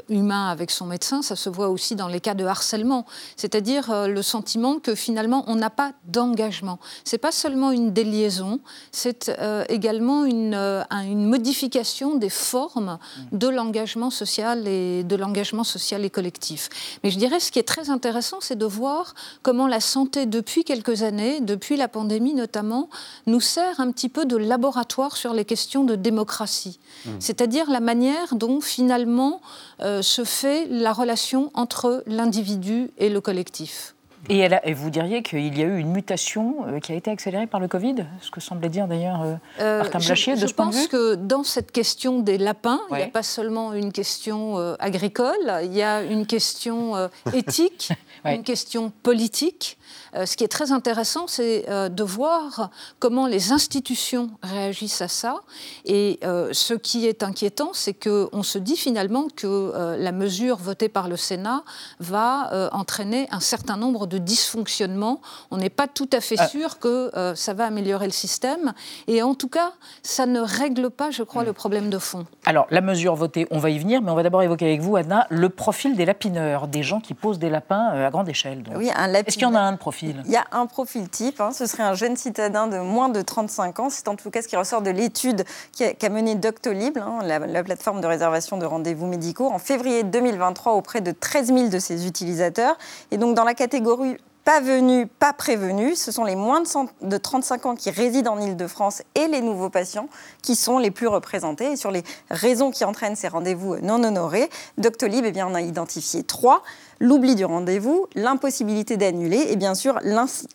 humain 0.09 0.49
avec 0.49 0.71
son 0.71 0.87
médecin. 0.87 1.23
Ça 1.23 1.37
se 1.37 1.49
voit 1.49 1.69
aussi 1.69 1.97
dans 1.97 2.09
les 2.09 2.21
cas 2.21 2.35
de 2.35 2.45
harcèlement. 2.45 3.07
C'est-à-dire 3.37 4.07
le 4.09 4.23
sentiment 4.23 4.66
que 4.75 4.95
finalement 4.95 5.45
on 5.47 5.55
n'a 5.55 5.71
pas 5.71 5.93
d'engagement. 6.05 6.79
C'est 7.05 7.19
pas 7.19 7.33
seulement 7.33 7.71
une 7.71 7.93
déliaison, 7.93 8.61
c'est 8.93 9.31
euh, 9.39 9.65
également 9.69 10.25
une, 10.25 10.55
euh, 10.55 10.83
une, 10.91 11.27
modification 11.27 12.17
des 12.17 12.29
formes 12.29 12.99
de 13.33 13.49
l'engagement 13.49 14.11
social 14.11 14.67
et 14.69 15.05
de 15.05 15.17
l'engagement 15.17 15.65
social 15.65 16.05
et 16.05 16.11
collectif. 16.11 16.69
Mais 17.03 17.11
je 17.11 17.19
dirais 17.19 17.41
ce 17.41 17.51
qui 17.51 17.59
est 17.59 17.69
très 17.69 17.91
intéressant, 17.91 18.39
c'est 18.41 18.59
de 18.59 18.67
voir 18.67 19.15
comment 19.43 19.67
la 19.67 19.81
santé 19.81 20.27
depuis 20.27 20.65
quelques 20.65 21.03
années, 21.03 21.41
depuis 21.41 21.77
la 21.77 21.89
pandémie 21.89 22.35
notamment, 22.35 22.89
nous 23.27 23.41
sert 23.41 23.81
un 23.81 23.91
petit 23.91 24.09
peu 24.09 24.27
de 24.27 24.37
laboratoire 24.37 25.17
sur 25.17 25.33
les 25.33 25.45
questions 25.45 25.85
de 25.85 25.95
démocratie. 25.95 26.79
Mm. 27.05 27.11
C'est-à-dire 27.21 27.71
la 27.71 27.81
manière 27.81 28.35
dont 28.35 28.61
finalement 28.61 29.41
euh, 29.81 30.03
se 30.03 30.25
fait 30.25 30.67
la 30.71 30.93
relation 30.93 31.51
entre 31.55 32.03
l'individu 32.07 32.91
et 32.99 33.09
le 33.09 33.21
collectif. 33.21 33.96
Et, 34.29 34.75
vous 34.75 34.91
diriez 34.91 35.23
qu'il 35.23 35.57
y 35.57 35.63
a 35.63 35.67
eu 35.67 35.79
une 35.79 35.93
mutation 35.93 36.67
euh, 36.67 36.81
qui 36.81 36.93
a 36.93 36.95
été 36.95 37.11
accélérée 37.11 37.47
par 37.47 37.61
le 37.61 37.69
Covid 37.69 38.07
Ce 38.21 38.31
que 38.31 38.41
semblait 38.41 38.69
dire 38.69 38.89
d'ailleurs 38.89 39.23
euh, 39.23 39.35
euh, 39.61 39.83
Martin 39.83 39.99
Blachier 39.99 40.37
de 40.37 40.47
ce 40.47 40.55
point 40.55 40.67
de 40.67 40.73
vue 40.73 40.83
Je 40.83 40.89
pense 40.89 40.89
que 40.89 41.15
dans 41.15 41.45
cette 41.45 41.73
question 41.73 42.21
des 42.21 42.39
lapins, 42.39 42.81
il 42.91 42.97
n'y 42.97 43.03
a 43.03 43.09
pas 43.09 43.23
seulement 43.23 43.73
une 43.73 43.93
question 43.93 44.57
agricole, 44.79 45.61
il 45.63 45.75
y 45.75 45.83
a 45.83 46.03
une 46.03 46.27
question 46.27 47.09
éthique, 47.33 47.93
une 48.25 48.43
question 48.43 48.93
politique. 49.03 49.79
Euh, 50.17 50.27
ce 50.27 50.37
qui 50.37 50.45
est 50.45 50.49
très 50.49 50.73
intéressant, 50.73 51.27
c'est 51.27 51.69
euh, 51.69 51.89
de 51.89 52.03
voir 52.03 52.71
comment 52.99 53.27
les 53.27 53.53
institutions 53.53 54.31
réagissent 54.43 55.03
à 55.03 55.09
ça. 55.09 55.41
Et 55.85 56.19
euh, 56.25 56.51
ce 56.53 56.75
qui 56.75 57.07
est 57.07 57.23
inquiétant, 57.23 57.71
c'est 57.73 57.95
qu'on 57.95 58.43
se 58.43 58.59
dit 58.59 58.77
finalement 58.77 59.27
que 59.35 59.97
la 59.99 60.13
mesure 60.13 60.57
votée 60.57 60.89
par 60.89 61.09
le 61.09 61.17
Sénat 61.17 61.63
va 62.01 62.71
entraîner 62.73 63.27
un 63.31 63.41
certain 63.41 63.77
nombre 63.77 64.07
de 64.07 64.16
dysfonctionnements. 64.19 65.21
On 65.51 65.57
n'est 65.57 65.71
pas 65.71 65.87
tout 65.87 66.09
à 66.13 66.21
fait 66.21 66.37
ah. 66.39 66.49
sûr 66.49 66.79
que 66.79 67.11
ça 67.35 67.55
va 67.55 67.67
améliorer 67.67 68.07
le 68.07 68.13
système. 68.13 68.73
Et 69.07 69.23
en 69.23 69.35
tout 69.35 69.49
cas, 69.49 69.73
ça 70.03 70.27
ne 70.27 70.41
règle 70.41 70.91
pas, 70.91 71.11
je 71.11 71.23
crois, 71.23 71.43
hmm. 71.43 71.47
le 71.47 71.53
problème 71.53 71.91
de 71.91 71.99
fond. 71.99 72.27
Alors, 72.45 72.67
la 72.71 72.81
mesure 72.81 73.15
votée, 73.15 73.47
on 73.51 73.59
va 73.59 73.71
y 73.71 73.79
venir, 73.79 74.03
mais 74.03 74.11
on 74.11 74.15
va 74.15 74.23
d'abord 74.23 74.43
évoquer 74.43 74.67
avec 74.67 74.81
vous, 74.81 74.97
Anna, 74.97 75.27
le 75.31 75.49
profil 75.49 75.97
des 75.97 76.05
lapineurs, 76.05 76.69
des 76.69 76.83
gens 76.83 77.01
qui 77.01 77.15
posent 77.15 77.39
des 77.39 77.51
lapins 77.51 77.89
à 77.89 78.11
grande 78.11 78.29
échelle. 78.29 78.63
Oui, 78.75 78.89
Est-ce 78.89 79.35
qu'il 79.37 79.43
y 79.43 79.51
en 79.51 79.55
a 79.55 79.61
un 79.61 79.73
de 79.73 79.79
profil? 79.79 80.23
Il 80.25 80.31
y 80.31 80.37
a 80.37 80.45
un 80.53 80.67
profil 80.67 81.09
type. 81.09 81.41
Hein. 81.41 81.53
ce 81.53 81.67
serait 81.67 81.83
un 81.83 81.95
jeune 81.95 82.17
citadin 82.17 82.67
de 82.67 82.79
moins 82.79 83.09
de 83.09 83.21
35 83.23 83.81
ans. 83.81 83.91
C'est 83.91 84.09
en 84.09 84.17
tout 84.17 84.31
cas 84.31 84.43
ce 84.43 84.49
qui 84.49 84.57
ressort 84.57 84.83
de 84.83 84.91
l'étude 84.91 85.45
qu'a 85.77 86.09
menée 86.09 86.35
Doctolib, 86.35 86.99
hein, 86.99 87.19
la, 87.23 87.65
plateforme 87.65 88.01
de 88.01 88.07
réservation 88.07 88.59
de 88.59 88.65
rendez-vous 88.65 89.07
médicaux, 89.07 89.51
en 89.51 89.59
février 89.59 90.03
2023 90.03 90.75
auprès 90.75 91.01
de 91.01 91.13
13 91.13 91.47
000 91.49 91.69
de 91.69 91.79
ses 91.79 92.07
utilisateurs. 92.07 92.77
Et 93.11 93.19
donc 93.19 93.35
dans 93.35 93.45
la 93.45 93.55
catégorie 93.55 94.06
pas 94.47 94.61
venus, 94.61 95.09
pas 95.19 95.33
prévenus. 95.33 96.01
Ce 96.01 96.13
sont 96.13 96.23
les 96.23 96.37
moins 96.37 96.63
de, 97.03 97.17
35 97.19 97.67
ans 97.67 97.75
qui 97.75 97.91
résident 97.91 98.35
en 98.35 98.41
Ile-de-France 98.41 99.03
et 99.17 99.27
les 99.27 99.41
nouveaux 99.41 99.71
patients 99.71 100.09
qui 100.41 100.55
sont 100.55 100.79
les 100.79 100.93
plus 100.93 101.09
représentés. 101.09 101.73
Et 101.73 101.77
sur 101.77 101.91
les 101.91 102.05
raisons 102.31 102.71
qui 102.71 102.85
entraînent 102.85 103.17
ces 103.17 103.27
rendez-vous 103.27 103.77
non 103.79 104.05
honorés, 104.05 104.49
Doctolib 104.79 105.25
eh 105.27 105.33
bien, 105.33 105.49
en 105.49 105.55
a 105.57 105.63
identifié 105.63 106.23
trois 106.23 106.63
l'oubli 107.01 107.35
du 107.35 107.45
rendez-vous, 107.45 108.07
l'impossibilité 108.15 108.97
d'annuler 108.97 109.47
et 109.51 109.57
bien 109.57 109.75
sûr 109.75 109.99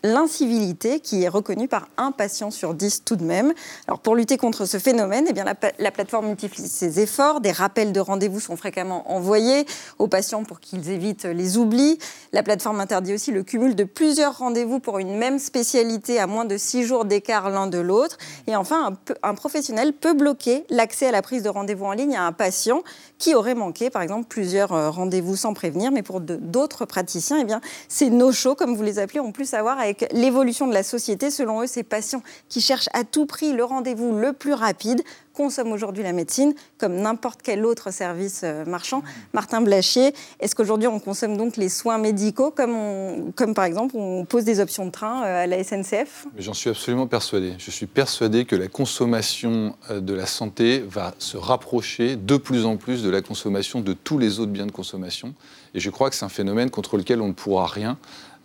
l'incivilité 0.03 0.99
qui 0.99 1.23
est 1.23 1.27
reconnue 1.27 1.67
par 1.67 1.87
un 1.97 2.11
patient 2.11 2.51
sur 2.51 2.73
dix 2.73 3.03
tout 3.03 3.15
de 3.15 3.23
même. 3.23 3.53
Alors 3.87 3.99
pour 3.99 4.15
lutter 4.15 4.37
contre 4.37 4.65
ce 4.65 4.79
phénomène, 4.79 5.25
eh 5.27 5.33
bien 5.33 5.43
la, 5.43 5.55
la 5.79 5.91
plateforme 5.91 6.27
multiplie 6.27 6.67
ses 6.67 6.99
efforts. 6.99 7.41
Des 7.41 7.51
rappels 7.51 7.91
de 7.91 7.99
rendez-vous 7.99 8.39
sont 8.39 8.55
fréquemment 8.55 9.11
envoyés 9.11 9.65
aux 9.99 10.07
patients 10.07 10.43
pour 10.43 10.59
qu'ils 10.59 10.89
évitent 10.89 11.25
les 11.25 11.57
oublis. 11.57 11.99
La 12.33 12.43
plateforme 12.43 12.79
interdit 12.79 13.13
aussi 13.13 13.31
le 13.31 13.43
cumul 13.43 13.75
de 13.75 13.80
plusieurs 13.83 14.37
rendez-vous 14.37 14.79
pour 14.79 14.99
une 14.99 15.17
même 15.17 15.39
spécialité 15.39 16.19
à 16.19 16.27
moins 16.27 16.45
de 16.45 16.57
six 16.57 16.83
jours 16.83 17.05
d'écart 17.05 17.49
l'un 17.49 17.67
de 17.67 17.77
l'autre. 17.77 18.17
Et 18.47 18.55
enfin, 18.55 18.97
un, 19.23 19.33
professionnel 19.33 19.93
peut 19.93 20.13
bloquer 20.13 20.65
l'accès 20.69 21.07
à 21.07 21.11
la 21.11 21.21
prise 21.21 21.43
de 21.43 21.49
rendez-vous 21.49 21.85
en 21.85 21.93
ligne 21.93 22.15
à 22.15 22.23
un 22.23 22.31
patient 22.31 22.83
qui 23.17 23.35
aurait 23.35 23.55
manqué, 23.55 23.89
par 23.89 24.01
exemple, 24.01 24.27
plusieurs 24.27 24.73
euh, 24.73 24.89
rendez-vous 24.89 25.35
sans 25.35 25.53
prévenir, 25.53 25.91
mais 25.91 26.01
pour 26.01 26.21
d'autres 26.21 26.85
praticiens, 26.85 27.39
eh 27.39 27.43
bien, 27.43 27.61
ces 27.87 28.09
no-shows, 28.09 28.55
comme 28.55 28.75
vous 28.75 28.83
les 28.83 28.99
appelez, 28.99 29.19
ont 29.19 29.31
plus 29.31 29.53
à 29.53 29.61
voir 29.61 29.79
avec 29.79 30.07
l'évolution 30.11 30.67
de 30.67 30.73
la 30.73 30.83
société. 30.83 31.31
Selon 31.31 31.61
eux, 31.61 31.67
ces 31.67 31.83
patients 31.83 32.23
qui 32.49 32.61
cherchent 32.61 32.89
à 32.93 33.03
tout 33.03 33.25
prix 33.25 33.53
le 33.53 33.63
rendez-vous 33.63 34.15
le 34.15 34.33
plus 34.33 34.53
rapide 34.53 35.01
consomme 35.33 35.71
aujourd'hui 35.71 36.03
la 36.03 36.13
médecine 36.13 36.53
comme 36.77 36.95
n'importe 36.95 37.41
quel 37.43 37.65
autre 37.65 37.91
service 37.91 38.41
euh, 38.43 38.65
marchand. 38.65 39.03
Martin 39.33 39.61
Blachier, 39.61 40.13
est-ce 40.39 40.55
qu'aujourd'hui 40.55 40.87
on 40.87 40.99
consomme 40.99 41.37
donc 41.37 41.57
les 41.57 41.69
soins 41.69 41.97
médicaux 41.97 42.51
comme, 42.51 43.31
comme 43.35 43.53
par 43.53 43.65
exemple 43.65 43.95
on 43.95 44.25
pose 44.25 44.43
des 44.43 44.59
options 44.59 44.85
de 44.85 44.91
train 44.91 45.23
euh, 45.23 45.43
à 45.43 45.47
la 45.47 45.63
SNCF 45.63 46.27
J'en 46.37 46.53
suis 46.53 46.69
absolument 46.69 47.07
persuadé. 47.07 47.53
Je 47.57 47.71
suis 47.71 47.87
persuadé 47.87 48.45
que 48.45 48.55
la 48.55 48.67
consommation 48.67 49.75
euh, 49.89 49.99
de 49.99 50.13
la 50.13 50.25
santé 50.25 50.79
va 50.79 51.13
se 51.19 51.37
rapprocher 51.37 52.15
de 52.15 52.37
plus 52.37 52.65
en 52.65 52.77
plus 52.77 53.03
de 53.03 53.09
la 53.09 53.21
consommation 53.21 53.81
de 53.81 53.93
tous 53.93 54.17
les 54.17 54.39
autres 54.39 54.51
biens 54.51 54.65
de 54.65 54.71
consommation. 54.71 55.33
Et 55.73 55.79
je 55.79 55.89
crois 55.89 56.09
que 56.09 56.15
c'est 56.15 56.25
un 56.25 56.29
phénomène 56.29 56.69
contre 56.69 56.97
lequel 56.97 57.21
on 57.21 57.29
ne 57.29 57.33
pourra 57.33 57.67
rien. 57.67 57.97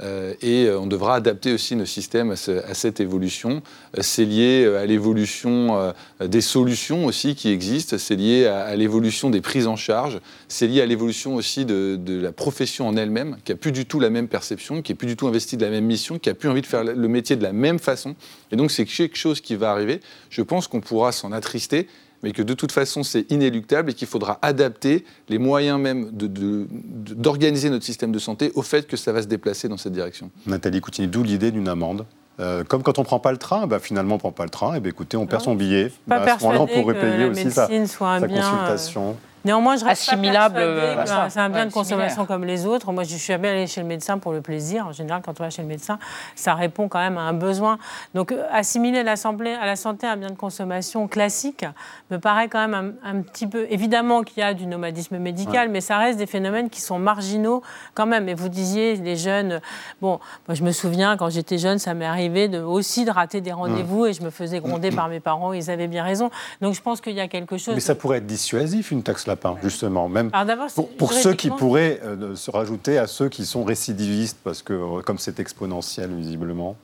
Euh, 0.02 0.34
et 0.42 0.68
on 0.70 0.86
devra 0.86 1.14
adapter 1.14 1.52
aussi 1.52 1.74
nos 1.74 1.86
systèmes 1.86 2.32
à, 2.32 2.74
cette 2.74 3.00
évolution. 3.00 3.62
C'est 4.00 4.24
lié 4.24 4.66
à 4.66 4.84
l'évolution 4.84 5.92
des 6.20 6.40
solutions 6.40 7.06
aussi 7.06 7.34
qui 7.34 7.50
existent, 7.50 7.96
c'est 7.98 8.16
lié 8.16 8.46
à, 8.46 8.76
l'évolution 8.76 9.30
des 9.30 9.40
prises 9.40 9.66
en 9.66 9.76
charge, 9.76 10.20
c'est 10.48 10.66
lié 10.66 10.82
à 10.82 10.86
l'évolution 10.86 11.34
aussi 11.34 11.64
de, 11.64 11.98
la 12.06 12.32
profession 12.32 12.88
en 12.88 12.96
elle-même, 12.96 13.36
qui 13.44 13.52
a 13.52 13.56
plus 13.56 13.72
du 13.72 13.86
tout 13.86 14.00
la 14.00 14.10
même 14.10 14.28
perception, 14.28 14.82
qui 14.82 14.92
est 14.92 14.94
plus 14.94 15.06
du 15.06 15.16
tout 15.16 15.28
investie 15.28 15.56
de 15.56 15.64
la 15.64 15.70
même 15.70 15.86
mission, 15.86 16.18
qui 16.18 16.28
a 16.28 16.34
plus 16.34 16.48
envie 16.48 16.62
de 16.62 16.66
faire 16.66 16.84
le 16.84 17.08
métier 17.08 17.36
de 17.36 17.42
la 17.42 17.52
même 17.52 17.78
façon. 17.78 18.14
Et 18.52 18.56
donc 18.56 18.70
c'est 18.70 18.84
quelque 18.84 19.16
chose 19.16 19.40
qui 19.40 19.56
va 19.56 19.70
arriver. 19.70 20.00
Je 20.30 20.42
pense 20.42 20.68
qu'on 20.68 20.80
pourra 20.80 21.12
s'en 21.12 21.32
attrister 21.32 21.88
mais 22.23 22.32
que 22.32 22.42
de 22.42 22.54
toute 22.54 22.73
façon 22.73 23.02
c'est 23.02 23.30
inéluctable 23.30 23.90
et 23.90 23.94
qu'il 23.94 24.08
faudra 24.08 24.38
adapter 24.42 25.04
les 25.28 25.38
moyens 25.38 25.80
même 25.80 26.11
d'organiser 26.12 27.70
notre 27.70 27.85
système 27.85 28.12
de 28.12 28.18
santé 28.18 28.52
au 28.54 28.62
fait 28.62 28.87
que 28.87 28.96
ça 28.96 29.12
va 29.12 29.23
se 29.23 29.28
déplacer 29.28 29.68
dans 29.68 29.76
cette 29.76 29.92
direction. 29.92 30.30
Nathalie 30.46 30.80
Coutini, 30.80 31.08
d'où 31.08 31.23
l'idée 31.23 31.50
d'une 31.50 31.68
amende 31.68 32.06
euh, 32.38 32.64
comme 32.64 32.82
quand 32.82 32.99
on 32.99 33.02
ne 33.02 33.06
prend 33.06 33.18
pas 33.18 33.32
le 33.32 33.38
train, 33.38 33.66
bah, 33.66 33.78
finalement 33.78 34.14
on 34.14 34.18
ne 34.18 34.20
prend 34.20 34.32
pas 34.32 34.44
le 34.44 34.50
train, 34.50 34.75
et 34.75 34.80
bah, 34.80 34.90
écoutez, 34.90 35.16
on 35.16 35.26
perd 35.26 35.42
son 35.42 35.54
billet. 35.54 35.90
Pas 36.06 36.20
bah, 36.20 36.35
à 36.35 36.38
ce 36.38 36.44
moment-là, 36.44 36.61
on 36.61 36.66
pourrait 36.66 37.00
payer 37.00 37.25
aussi 37.25 37.50
sa, 37.50 37.66
sa 37.66 37.73
euh, 37.73 38.20
consultation. 38.20 39.16
Néanmoins, 39.46 39.76
je 39.76 39.84
reste 39.84 40.08
assimilable. 40.08 40.56
Euh, 40.58 41.04
c'est 41.28 41.38
un 41.38 41.48
bien 41.48 41.66
de 41.66 41.72
consommation 41.72 42.26
comme 42.26 42.44
les 42.44 42.66
autres. 42.66 42.90
Moi, 42.90 43.04
je 43.04 43.10
suis 43.10 43.32
jamais 43.32 43.48
allée 43.48 43.68
chez 43.68 43.80
le 43.80 43.86
médecin 43.86 44.18
pour 44.18 44.32
le 44.32 44.40
plaisir. 44.40 44.88
En 44.88 44.92
général, 44.92 45.22
quand 45.24 45.38
on 45.38 45.44
va 45.44 45.50
chez 45.50 45.62
le 45.62 45.68
médecin, 45.68 46.00
ça 46.34 46.54
répond 46.54 46.88
quand 46.88 46.98
même 46.98 47.16
à 47.16 47.20
un 47.20 47.32
besoin. 47.32 47.78
Donc, 48.12 48.32
euh, 48.32 48.42
assimiler 48.50 48.98
à 48.98 49.04
la 49.04 49.76
santé 49.76 50.04
un 50.08 50.16
bien 50.16 50.30
de 50.30 50.34
consommation 50.34 51.06
classique 51.06 51.64
me 52.10 52.18
paraît 52.18 52.48
quand 52.48 52.66
même 52.66 52.96
un, 53.04 53.20
petit 53.20 53.46
peu. 53.46 53.68
Évidemment 53.70 54.22
qu'il 54.24 54.40
y 54.40 54.42
a 54.42 54.52
du 54.52 54.66
nomadisme 54.66 55.16
médical, 55.18 55.68
mais 55.68 55.80
ça 55.80 55.98
reste 55.98 56.18
des 56.18 56.26
phénomènes 56.26 56.68
qui 56.68 56.80
sont 56.80 56.98
marginaux 56.98 57.62
quand 57.94 58.06
même. 58.06 58.28
Et 58.28 58.34
vous 58.34 58.48
disiez, 58.48 58.96
les 58.96 59.16
jeunes. 59.16 59.60
Bon, 60.02 60.18
moi, 60.48 60.56
je 60.56 60.64
me 60.64 60.72
souviens 60.72 61.16
quand 61.16 61.30
j'étais 61.30 61.58
jeune, 61.58 61.78
ça 61.78 61.94
m'est 61.94 62.04
arrivé 62.04 62.48
de, 62.48 62.58
aussi 62.58 63.04
de 63.04 63.12
rater 63.12 63.40
des 63.40 63.52
rendez-vous 63.52 64.06
et 64.06 64.12
je 64.12 64.22
me 64.22 64.30
faisais 64.30 64.58
gronder 64.58 64.90
par 64.90 65.08
mes 65.08 65.20
parents. 65.20 65.52
Ils 65.52 65.70
avaient 65.70 65.86
bien 65.86 66.02
raison. 66.02 66.32
Donc, 66.60 66.74
je 66.74 66.82
pense 66.82 67.00
qu'il 67.00 67.14
y 67.14 67.20
a 67.20 67.28
quelque 67.28 67.58
chose. 67.58 67.76
Mais 67.76 67.80
ça 67.80 67.94
pourrait 67.94 68.18
être 68.18 68.26
dissuasif, 68.26 68.90
une 68.90 69.04
taxe 69.04 69.28
là 69.28 69.36
justement, 69.62 70.09
même 70.09 70.31
pour, 70.99 71.12
ceux 71.12 71.35
qui 71.35 71.50
pourraient 71.50 72.00
euh, 72.05 72.35
se 72.35 72.50
rajouter 72.50 72.99
à 72.99 73.07
ceux 73.07 73.28
qui 73.28 73.47
sont 73.47 73.64
récidivistes, 73.64 74.38
parce 74.43 74.62
que 74.62 74.73
euh, 74.73 75.02
comme 75.02 75.19
c'est 75.19 75.40
exponentiel, 75.40 76.14
visiblement. 76.14 76.76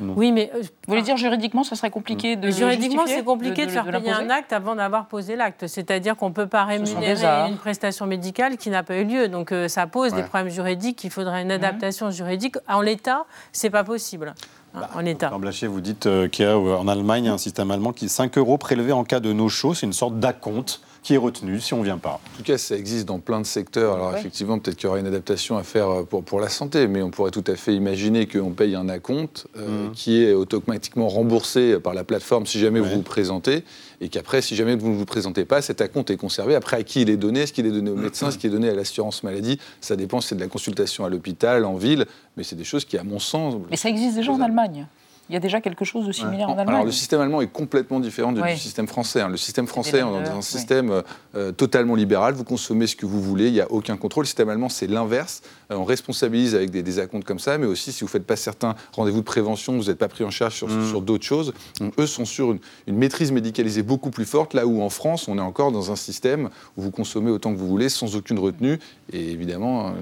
Oui, 0.00 0.30
mais 0.30 0.52
euh, 0.54 0.60
vous 0.60 0.68
voulez 0.86 1.02
dire 1.02 1.16
juridiquement, 1.16 1.64
ça 1.64 1.74
serait 1.74 1.90
compliqué 1.90 2.36
de 2.36 2.50
Juridiquement, 2.50 3.04
c'est 3.06 3.24
compliqué 3.24 3.66
de, 3.66 3.70
faire 3.72 3.84
payer 3.84 4.12
un 4.12 4.30
acte 4.30 4.52
avant 4.52 4.76
d'avoir 4.76 5.06
posé 5.06 5.34
l'acte. 5.34 5.66
C'est-à-dire 5.66 6.16
qu'on 6.16 6.28
ne 6.28 6.34
peut 6.34 6.46
pas 6.46 6.64
rémunérer 6.64 7.48
une 7.48 7.56
prestation 7.56 8.06
médicale 8.06 8.58
qui 8.58 8.70
n'a 8.70 8.84
pas 8.84 8.98
eu 8.98 9.04
lieu. 9.04 9.26
Donc 9.26 9.52
ça 9.66 9.88
pose 9.88 10.14
des 10.14 10.22
problèmes 10.22 10.52
juridiques. 10.52 11.02
Il 11.02 11.10
faudrait 11.10 11.42
une 11.42 11.50
adaptation 11.50 12.12
juridique. 12.12 12.58
En 12.68 12.80
l'état, 12.80 13.24
c'est 13.50 13.70
pas 13.70 13.82
possible. 13.82 14.34
Hein, 14.72 14.80
bah, 14.80 14.90
en 14.94 15.04
état. 15.04 15.36
Blaché, 15.36 15.66
vous 15.66 15.80
dites 15.80 16.08
qu'il 16.30 16.44
y 16.44 16.48
a 16.48 16.56
en 16.56 16.86
Allemagne 16.86 17.28
un 17.28 17.38
système 17.38 17.72
allemand 17.72 17.92
qui 17.92 18.04
est 18.04 18.08
5 18.08 18.38
euros 18.38 18.56
prélevés 18.56 18.92
en 18.92 19.02
cas 19.02 19.18
de 19.18 19.32
no-show. 19.32 19.74
C'est 19.74 19.86
une 19.86 19.92
sorte 19.92 20.20
d'acompte 20.20 20.80
qui 21.08 21.14
est 21.14 21.16
retenu 21.16 21.58
si 21.58 21.72
on 21.72 21.78
ne 21.78 21.84
vient 21.84 21.96
pas. 21.96 22.20
En 22.34 22.36
tout 22.36 22.42
cas, 22.42 22.58
ça 22.58 22.76
existe 22.76 23.06
dans 23.06 23.18
plein 23.18 23.40
de 23.40 23.46
secteurs. 23.46 23.94
Alors 23.94 24.14
effectivement, 24.14 24.58
peut-être 24.58 24.76
qu'il 24.76 24.88
y 24.88 24.90
aura 24.90 24.98
une 24.98 25.06
adaptation 25.06 25.56
à 25.56 25.62
faire 25.62 25.88
euh, 25.88 26.02
pour, 26.02 26.22
pour 26.22 26.38
la 26.38 26.50
santé, 26.50 26.86
mais 26.86 27.00
on 27.00 27.08
pourrait 27.08 27.30
tout 27.30 27.44
à 27.46 27.56
fait 27.56 27.74
imaginer 27.74 28.26
qu'on 28.26 28.50
paye 28.50 28.74
un 28.74 28.90
acompte 28.90 29.46
euh, 29.56 29.88
mmh. 29.88 29.92
qui 29.92 30.22
est 30.22 30.34
automatiquement 30.34 31.08
remboursé 31.08 31.80
par 31.80 31.94
la 31.94 32.04
plateforme 32.04 32.44
si 32.44 32.58
jamais 32.58 32.78
vous 32.80 32.90
vous 32.90 33.02
présentez, 33.02 33.64
et 34.02 34.10
qu'après, 34.10 34.42
si 34.42 34.54
jamais 34.54 34.76
vous 34.76 34.90
ne 34.90 34.96
vous 34.96 35.06
présentez 35.06 35.46
pas, 35.46 35.62
cet 35.62 35.80
acompte 35.80 36.10
est 36.10 36.18
conservé. 36.18 36.54
Après, 36.54 36.76
à 36.76 36.82
qui 36.82 37.00
il 37.00 37.08
est 37.08 37.16
donné 37.16 37.40
Est-ce 37.40 37.54
qu'il 37.54 37.64
est 37.64 37.72
donné 37.72 37.90
au 37.90 37.96
médecin 37.96 38.28
Est-ce 38.28 38.36
qu'il 38.36 38.50
est 38.50 38.52
donné 38.52 38.68
à 38.68 38.74
l'assurance 38.74 39.22
maladie 39.22 39.58
Ça 39.80 39.96
dépend, 39.96 40.20
c'est 40.20 40.34
de 40.34 40.40
la 40.40 40.48
consultation 40.48 41.06
à 41.06 41.08
l'hôpital, 41.08 41.64
en 41.64 41.76
ville, 41.76 42.04
mais 42.36 42.42
c'est 42.42 42.54
des 42.54 42.64
choses 42.64 42.84
qui, 42.84 42.98
à 42.98 43.02
mon 43.02 43.18
sens... 43.18 43.54
Mais 43.70 43.78
ça 43.78 43.88
existe 43.88 44.16
déjà 44.16 44.30
en 44.30 44.42
Allemagne 44.42 44.86
il 45.28 45.34
y 45.34 45.36
a 45.36 45.40
déjà 45.40 45.60
quelque 45.60 45.84
chose 45.84 46.06
de 46.06 46.12
similaire 46.12 46.48
en 46.48 46.52
Allemagne. 46.52 46.74
Alors 46.74 46.84
le 46.84 46.92
système 46.92 47.20
allemand 47.20 47.40
est 47.40 47.52
complètement 47.52 48.00
différent 48.00 48.32
du, 48.32 48.40
système 48.56 48.86
français. 48.86 49.20
Hein. 49.20 49.28
Le 49.28 49.36
système 49.36 49.66
français, 49.66 50.02
on 50.02 50.20
est 50.20 50.24
dans 50.24 50.38
un 50.38 50.42
système 50.42 50.90
euh, 50.90 51.02
euh, 51.34 51.52
totalement 51.52 51.94
libéral. 51.94 52.34
Vous 52.34 52.44
consommez 52.44 52.86
ce 52.86 52.96
que 52.96 53.06
vous 53.06 53.20
voulez, 53.20 53.48
il 53.48 53.52
n'y 53.52 53.60
a 53.60 53.70
aucun 53.70 53.96
contrôle. 53.96 54.22
Le 54.22 54.26
système 54.26 54.48
allemand, 54.48 54.68
c'est 54.68 54.86
l'inverse. 54.86 55.42
Euh, 55.70 55.76
on 55.76 55.84
responsabilise 55.84 56.54
avec 56.54 56.70
des, 56.70 56.82
des 56.82 56.98
acomptes 56.98 57.24
comme 57.24 57.38
ça, 57.38 57.58
mais 57.58 57.66
aussi 57.66 57.92
si 57.92 58.00
vous 58.00 58.06
ne 58.06 58.10
faites 58.10 58.26
pas 58.26 58.36
certains 58.36 58.74
rendez-vous 58.92 59.20
de 59.20 59.24
prévention, 59.24 59.76
vous 59.76 59.84
n'êtes 59.84 59.98
pas 59.98 60.08
pris 60.08 60.24
en 60.24 60.30
charge 60.30 60.54
sur, 60.54 60.68
mm. 60.68 61.04
d'autres 61.04 61.24
choses. 61.24 61.52
eux 61.98 62.06
sont 62.06 62.24
sur 62.24 62.52
une, 62.52 62.58
une, 62.86 62.96
maîtrise 62.96 63.32
médicalisée 63.32 63.82
beaucoup 63.82 64.10
plus 64.10 64.24
forte, 64.24 64.54
là 64.54 64.66
où 64.66 64.82
en 64.82 64.90
France, 64.90 65.28
on 65.28 65.38
est 65.38 65.42
encore 65.42 65.72
dans 65.72 65.92
un 65.92 65.96
système 65.96 66.48
où 66.76 66.82
vous 66.82 66.90
consommez 66.90 67.30
autant 67.30 67.52
que 67.52 67.58
vous 67.58 67.68
voulez, 67.68 67.88
sans 67.88 68.16
aucune 68.16 68.38
retenue. 68.38 68.78
Et 69.12 69.30
évidemment, 69.30 69.92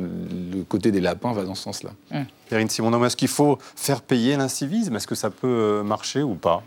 le 0.52 0.62
côté 0.62 0.92
des 0.92 1.00
lapins 1.00 1.32
va 1.32 1.44
dans 1.44 1.54
ce 1.54 1.64
sens-là. 1.64 1.90
Mm. 2.10 2.22
Perrine 2.48 2.68
Simonon, 2.68 3.04
est-ce 3.04 3.16
qu'il 3.16 3.28
faut 3.28 3.58
faire 3.74 4.02
payer 4.02 4.36
l'incivisme? 4.36 4.94
Est-ce 4.94 5.06
que 5.06 5.14
ça 5.14 5.30
peut 5.30 5.46
euh, 5.46 5.82
marcher 5.82 6.22
ou 6.22 6.34
pas? 6.34 6.62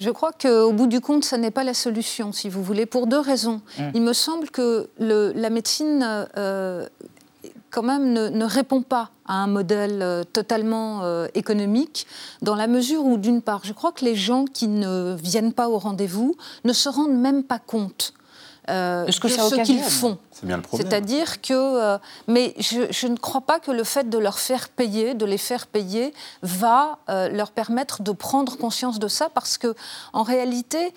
Je 0.00 0.10
crois 0.10 0.32
qu'au 0.32 0.72
bout 0.72 0.88
du 0.88 1.00
compte, 1.00 1.24
ce 1.24 1.36
n'est 1.36 1.50
pas 1.50 1.64
la 1.64 1.74
solution, 1.74 2.32
si 2.32 2.48
vous 2.48 2.62
voulez, 2.62 2.84
pour 2.84 3.06
deux 3.06 3.20
raisons. 3.20 3.60
Mm. 3.78 3.82
Il 3.94 4.02
me 4.02 4.12
semble 4.12 4.50
que 4.50 4.88
le, 4.98 5.32
la 5.34 5.50
médecine, 5.50 6.26
euh, 6.36 6.86
quand 7.70 7.82
même, 7.82 8.12
ne, 8.12 8.44
répond 8.44 8.82
pas 8.82 9.10
à 9.26 9.34
un 9.34 9.46
modèle 9.46 10.00
euh, 10.02 10.24
totalement 10.24 11.26
économique, 11.34 12.06
dans 12.42 12.54
la 12.54 12.66
mesure 12.66 13.04
où, 13.04 13.18
d'une 13.18 13.42
part, 13.42 13.60
je 13.64 13.72
crois 13.72 13.92
que 13.92 14.04
les 14.04 14.14
gens 14.14 14.44
qui 14.44 14.68
ne 14.68 15.16
viennent 15.22 15.52
pas 15.52 15.68
au 15.68 15.78
rendez-vous 15.78 16.36
ne 16.64 16.72
se 16.72 16.88
rendent 16.88 17.18
même 17.18 17.42
pas 17.42 17.58
compte 17.58 18.14
euh, 18.68 19.06
ce, 19.10 19.20
que 19.20 19.28
ce 19.28 19.62
qu'ils 19.62 19.80
font. 19.80 20.18
C'est 20.32 20.44
bien 20.44 20.56
le 20.56 20.62
problème. 20.62 20.88
C'est-à-dire 20.88 21.40
que, 21.40 21.52
euh, 21.52 21.98
mais 22.26 22.52
je, 22.58 23.06
ne 23.06 23.16
crois 23.16 23.42
pas 23.42 23.60
que 23.60 23.70
le 23.70 23.84
fait 23.84 24.10
de 24.10 24.18
leur 24.18 24.40
faire 24.40 24.68
payer, 24.68 25.14
de 25.14 25.24
les 25.24 25.38
faire 25.38 25.68
payer, 25.68 26.12
va 26.42 26.98
euh, 27.08 27.28
leur 27.28 27.52
permettre 27.52 28.02
de 28.02 28.10
prendre 28.10 28.58
conscience 28.58 28.98
de 28.98 29.06
ça, 29.06 29.28
parce 29.28 29.56
que 29.56 29.74
en 30.12 30.24
réalité, 30.24 30.92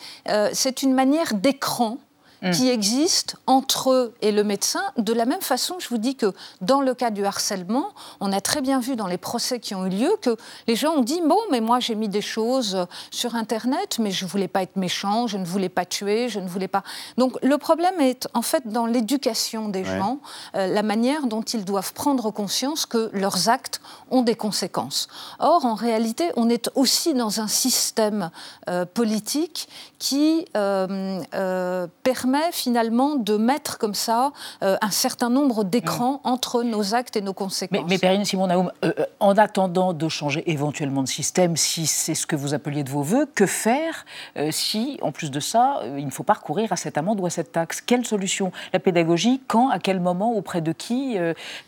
c'est 0.53 0.81
une 0.81 0.93
manière 0.93 1.33
d'écran 1.35 1.97
Mm. 2.41 2.51
qui 2.51 2.69
existe 2.69 3.35
entre 3.47 3.91
eux 3.91 4.13
et 4.21 4.31
le 4.31 4.45
médecin. 4.45 4.81
De 4.97 5.11
la 5.11 5.25
même 5.25 5.41
façon, 5.41 5.75
je 5.79 5.89
vous 5.89 5.97
dis 5.97 6.15
que 6.15 6.33
dans 6.61 6.79
le 6.79 6.93
cas 6.93 7.09
du 7.09 7.25
harcèlement, 7.25 7.89
on 8.21 8.31
a 8.31 8.39
très 8.39 8.61
bien 8.61 8.79
vu 8.79 8.95
dans 8.95 9.07
les 9.07 9.17
procès 9.17 9.59
qui 9.59 9.75
ont 9.75 9.85
eu 9.85 9.89
lieu 9.89 10.11
que 10.21 10.37
les 10.67 10.75
gens 10.77 10.93
ont 10.93 11.01
dit 11.01 11.21
Bon, 11.25 11.39
mais 11.51 11.59
moi 11.59 11.81
j'ai 11.81 11.95
mis 11.95 12.07
des 12.07 12.21
choses 12.21 12.85
sur 13.11 13.35
Internet, 13.35 13.97
mais 13.99 14.11
je 14.11 14.23
ne 14.23 14.29
voulais 14.29 14.47
pas 14.47 14.63
être 14.63 14.77
méchant, 14.77 15.27
je 15.27 15.37
ne 15.37 15.43
voulais 15.43 15.67
pas 15.67 15.83
tuer, 15.83 16.29
je 16.29 16.39
ne 16.39 16.47
voulais 16.47 16.69
pas. 16.69 16.83
Donc 17.17 17.37
le 17.43 17.57
problème 17.57 17.99
est 17.99 18.29
en 18.33 18.41
fait 18.41 18.67
dans 18.67 18.85
l'éducation 18.85 19.67
des 19.67 19.83
gens, 19.83 20.19
euh, 20.55 20.67
la 20.67 20.83
manière 20.83 21.27
dont 21.27 21.41
ils 21.41 21.65
doivent 21.65 21.93
prendre 21.93 22.31
conscience 22.31 22.85
que 22.85 23.09
leurs 23.11 23.49
actes 23.49 23.81
ont 24.11 24.21
des 24.21 24.35
conséquences. 24.35 25.09
Or, 25.39 25.65
en 25.65 25.75
réalité, 25.75 26.31
on 26.37 26.49
est 26.49 26.69
aussi 26.75 27.13
dans 27.13 27.41
un 27.41 27.47
système 27.47 28.31
euh, 28.69 28.85
politique 28.85 29.67
qui 29.97 30.45
euh, 30.55 31.87
permet 32.03 32.28
finalement 32.51 33.15
de 33.15 33.37
mettre 33.37 33.77
comme 33.77 33.93
ça 33.93 34.31
euh, 34.63 34.77
un 34.81 34.91
certain 34.91 35.29
nombre 35.29 35.63
d'écrans 35.63 36.21
mm. 36.23 36.27
entre 36.27 36.63
nos 36.63 36.95
actes 36.95 37.15
et 37.15 37.21
nos 37.21 37.33
conséquences. 37.33 37.81
Mais, 37.83 37.87
mais 37.87 37.97
Perrine 37.97 38.25
Simon 38.25 38.47
Naoum, 38.47 38.71
euh, 38.83 38.91
euh, 38.99 39.05
en 39.19 39.37
attendant 39.37 39.93
de 39.93 40.09
changer 40.09 40.49
éventuellement 40.49 41.03
de 41.03 41.07
système, 41.07 41.57
si 41.57 41.87
c'est 41.87 42.15
ce 42.15 42.25
que 42.25 42.35
vous 42.35 42.53
appeliez 42.53 42.83
de 42.83 42.89
vos 42.89 43.01
voeux, 43.01 43.25
que 43.25 43.45
faire 43.45 44.05
si, 44.51 44.97
en 45.01 45.11
plus 45.11 45.31
de 45.31 45.39
ça, 45.39 45.81
il 45.97 46.05
ne 46.05 46.11
faut 46.11 46.23
pas 46.23 46.33
recourir 46.33 46.71
à 46.71 46.75
cette 46.75 46.97
amende 46.97 47.19
ou 47.19 47.25
à 47.25 47.29
cette 47.29 47.51
taxe? 47.51 47.81
Quelle 47.81 48.05
solution? 48.05 48.51
La 48.73 48.79
pédagogie, 48.79 49.41
quand, 49.47 49.69
à 49.69 49.79
quel 49.79 49.99
moment, 49.99 50.33
auprès 50.33 50.61
de 50.61 50.71
qui 50.71 51.17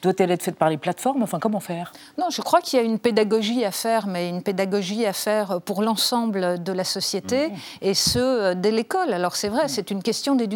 Doit-elle 0.02 0.32
être 0.32 0.44
faite 0.44 0.56
par 0.56 0.70
les 0.70 0.78
plateformes? 0.78 1.24
Enfin, 1.24 1.40
comment 1.40 1.60
faire? 1.60 1.92
Non, 2.18 2.28
je 2.30 2.42
crois 2.42 2.62
qu'il 2.62 2.80
y 2.80 2.82
a 2.82 2.86
une 2.86 3.00
pédagogie 3.00 3.66
à 3.66 3.72
faire, 3.72 4.08
mais 4.08 4.30
une 4.30 4.42
pédagogie 4.42 5.06
à 5.06 5.14
faire 5.14 5.62
pour 5.62 5.82
l'ensemble 5.82 6.62
de 6.64 6.72
la 6.72 6.84
société, 6.84 7.50
mm. 7.50 7.54
et 7.82 7.94
ce, 7.94 8.54
dès 8.54 8.72
l'école. 8.72 9.14
Alors 9.14 9.36
c'est 9.36 9.50
vrai, 9.50 9.66
mm. 9.66 9.70
c'est 9.70 9.92
une 9.92 10.04
question 10.04 10.36
d'éducation 10.36 10.51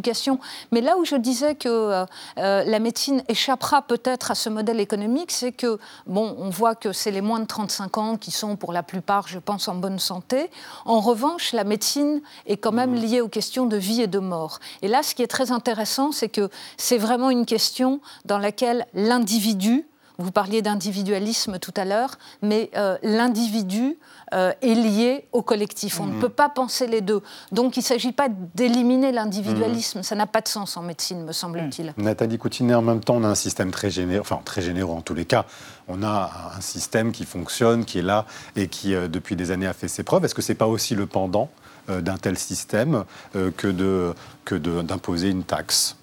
mais 0.72 0.82
là 0.82 0.98
où 0.98 1.06
je 1.06 1.16
disais 1.16 1.56
que 1.56 1.70
euh, 1.70 2.06
euh, 2.38 2.64
la 2.64 2.80
médecine 2.80 3.24
échappera 3.28 3.82
peut-être 3.82 4.32
à 4.32 4.36
ce 4.36 4.50
modèle 4.50 4.80
économique, 4.80 5.32
c'est 5.32 5.52
que, 5.52 5.80
bon, 6.08 6.36
on 6.40 6.50
voit 6.50 6.76
que 6.76 6.92
c'est 6.92 7.12
les 7.12 7.22
moins 7.22 7.40
de 7.40 7.46
35 7.46 7.98
ans 7.98 8.18
qui 8.18 8.32
sont 8.32 8.56
pour 8.56 8.74
la 8.74 8.84
plupart, 8.84 9.28
je 9.28 9.40
pense, 9.40 9.68
en 9.68 9.76
bonne 9.76 10.00
santé. 10.00 10.50
En 10.86 11.00
revanche, 11.00 11.54
la 11.54 11.64
médecine 11.64 12.22
est 12.46 12.58
quand 12.58 12.72
même 12.72 12.92
mmh. 12.92 13.02
liée 13.02 13.22
aux 13.22 13.30
questions 13.30 13.66
de 13.66 13.78
vie 13.78 14.02
et 14.02 14.08
de 14.08 14.20
mort. 14.20 14.60
Et 14.82 14.88
là, 14.88 15.04
ce 15.04 15.16
qui 15.16 15.24
est 15.24 15.28
très 15.28 15.52
intéressant, 15.52 16.12
c'est 16.12 16.30
que 16.30 16.50
c'est 16.78 16.98
vraiment 16.98 17.30
une 17.30 17.46
question 17.46 18.00
dans 18.26 18.38
laquelle 18.38 18.86
l'individu, 18.94 19.86
vous 20.18 20.32
parliez 20.32 20.62
d'individualisme 20.62 21.60
tout 21.60 21.74
à 21.76 21.86
l'heure, 21.86 22.18
mais 22.42 22.70
euh, 22.76 22.98
l'individu 23.04 23.98
euh, 24.34 24.54
est 24.62 24.74
lié 24.74 25.28
au 25.32 25.42
collectif. 25.42 26.00
On 26.00 26.06
ne 26.06 26.14
mmh. 26.14 26.20
peut 26.20 26.30
pas 26.30 26.50
penser 26.50 26.88
les 26.88 27.02
deux. 27.02 27.22
Donc 27.52 27.78
il 27.78 27.82
ne 27.82 27.86
s'agit 27.86 28.12
pas 28.12 28.28
d'éliminer 28.30 29.12
l'individualisme. 29.12 30.00
Mmh. 30.00 30.04
Ça 30.04 30.16
n'a 30.16 30.28
pas 30.28 30.42
de 30.42 30.48
sens 30.48 30.78
en 30.78 30.82
médecine, 30.82 31.24
me 31.24 31.32
semble-t-il. 31.32 31.94
Mmh. 31.98 32.04
Nathalie 32.04 32.38
Coutinet, 32.38 32.76
en 32.76 32.82
même 32.82 33.04
temps, 33.04 33.16
on 33.16 33.24
a 33.24 33.28
un 33.28 33.36
système 33.36 33.72
très 33.72 33.90
généreux, 33.90 34.22
enfin 34.22 34.42
très 34.44 34.62
généreux 34.62 34.96
en 34.96 35.02
tous 35.02 35.14
les 35.14 35.26
cas. 35.26 35.46
On 35.88 36.02
a 36.04 36.54
un 36.58 36.62
système 36.62 37.12
qui 37.12 37.26
fonctionne, 37.26 37.86
qui 37.86 38.00
est 38.00 38.04
là 38.04 38.26
et 38.56 38.68
qui, 38.68 38.96
euh, 38.96 39.08
depuis 39.08 39.36
des 39.36 39.52
années, 39.52 39.68
a 39.68 39.74
fait 39.74 39.88
ses 39.88 40.04
preuves. 40.04 40.26
Est-ce 40.26 40.36
que 40.36 40.42
ce 40.42 40.52
n'est 40.52 40.58
pas 40.58 40.68
aussi 40.68 40.96
le 40.96 41.06
pendant 41.06 41.50
d'un 41.88 42.18
tel 42.18 42.36
système 42.36 43.04
que 43.34 43.68
d'imposer 44.82 45.28
que 45.28 45.32
une 45.32 45.44
taxe? 45.44 45.96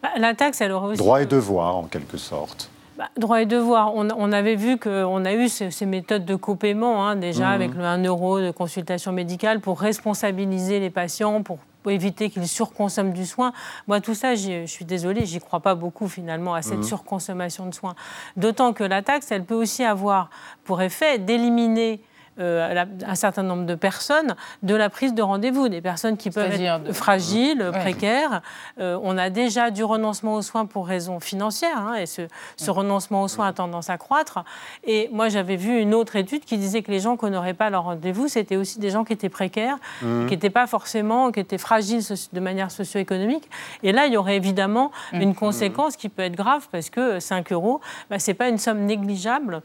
Bah, 0.00 0.10
La 0.18 0.34
taxe, 0.34 0.60
elle 0.60 0.70
aurait 0.70 0.90
aussi... 0.90 0.98
Droit 0.98 1.20
et 1.20 1.26
devoir, 1.26 1.74
en 1.74 1.84
quelque 1.84 2.16
sorte. 2.16 2.70
Bah, 2.96 3.08
Droit 3.16 3.42
et 3.42 3.46
devoir. 3.46 3.94
On, 3.94 4.32
avait 4.32 4.56
vu 4.56 4.78
qu'on 4.78 5.24
a 5.24 5.34
eu 5.34 5.48
ces, 5.48 5.86
méthodes 5.86 6.24
de 6.24 6.34
copaiement, 6.34 7.06
hein, 7.06 7.16
déjà, 7.16 7.50
mmh. 7.50 7.52
avec 7.52 7.74
le 7.74 7.84
1 7.84 8.04
euro 8.04 8.40
de 8.40 8.50
consultation 8.50 9.12
médicale 9.12 9.60
pour 9.60 9.80
responsabiliser 9.80 10.80
les 10.80 10.90
patients, 10.90 11.42
pour 11.42 11.58
éviter 11.86 12.30
qu'ils 12.30 12.48
surconsomment 12.48 13.12
du 13.12 13.26
soin. 13.26 13.52
Moi, 13.86 14.00
tout 14.00 14.14
ça, 14.14 14.34
je 14.34 14.66
suis 14.66 14.84
désolée, 14.84 15.24
j'y 15.24 15.38
crois 15.38 15.60
pas 15.60 15.74
beaucoup 15.74 16.08
finalement 16.08 16.54
à 16.54 16.62
cette 16.62 16.78
mmh. 16.78 16.84
surconsommation 16.84 17.66
de 17.66 17.74
soins. 17.74 17.94
D'autant 18.36 18.72
que 18.72 18.84
la 18.84 19.02
taxe, 19.02 19.30
elle 19.30 19.44
peut 19.44 19.54
aussi 19.54 19.84
avoir 19.84 20.30
pour 20.64 20.82
effet 20.82 21.18
d'éliminer 21.18 22.00
euh, 22.38 22.84
un 23.06 23.14
certain 23.14 23.42
nombre 23.42 23.64
de 23.64 23.74
personnes 23.74 24.36
de 24.62 24.74
la 24.74 24.90
prise 24.90 25.14
de 25.14 25.22
rendez-vous, 25.22 25.68
des 25.68 25.80
personnes 25.80 26.16
qui 26.16 26.30
peuvent 26.30 26.52
être 26.52 26.92
fragiles, 26.92 27.70
précaires. 27.72 28.42
Euh, 28.78 28.98
on 29.02 29.16
a 29.16 29.30
déjà 29.30 29.70
du 29.70 29.84
renoncement 29.84 30.34
aux 30.34 30.42
soins 30.42 30.66
pour 30.66 30.86
raisons 30.86 31.20
financières, 31.20 31.78
hein, 31.78 31.94
et 31.94 32.06
ce, 32.06 32.22
renoncement 32.70 33.22
aux 33.22 33.28
soins 33.28 33.48
a 33.48 33.52
tendance 33.52 33.90
à 33.90 33.96
croître. 33.96 34.44
Et 34.84 35.08
moi, 35.12 35.28
j'avais 35.28 35.56
vu 35.56 35.80
une 35.80 35.94
autre 35.94 36.16
étude 36.16 36.44
qui 36.44 36.58
disait 36.58 36.82
que 36.82 36.90
les 36.90 37.00
gens 37.00 37.16
qui 37.16 37.26
n'auraient 37.26 37.54
pas 37.54 37.70
leur 37.70 37.84
rendez-vous, 37.84 38.28
c'était 38.28 38.56
aussi 38.56 38.78
des 38.78 38.90
gens 38.90 39.04
qui 39.04 39.12
étaient 39.12 39.28
précaires, 39.28 39.78
mmh. 40.02 40.26
qui 40.26 40.32
n'étaient 40.32 40.50
pas 40.50 40.66
forcément, 40.66 41.32
qui 41.32 41.40
étaient 41.40 41.58
fragiles 41.58 42.02
de 42.32 42.40
manière 42.40 42.70
socio-économique. 42.70 43.48
Et 43.82 43.92
là, 43.92 44.06
il 44.06 44.12
y 44.12 44.16
aurait 44.16 44.36
évidemment 44.36 44.90
mmh. 45.12 45.20
une 45.22 45.34
conséquence 45.34 45.96
qui 45.96 46.08
peut 46.08 46.22
être 46.22 46.36
grave, 46.36 46.68
parce 46.70 46.90
que 46.90 47.18
5 47.18 47.52
euros, 47.52 47.80
bah, 48.10 48.18
ce 48.18 48.30
n'est 48.30 48.34
pas 48.34 48.48
une 48.48 48.58
somme 48.58 48.84
négligeable 48.84 49.62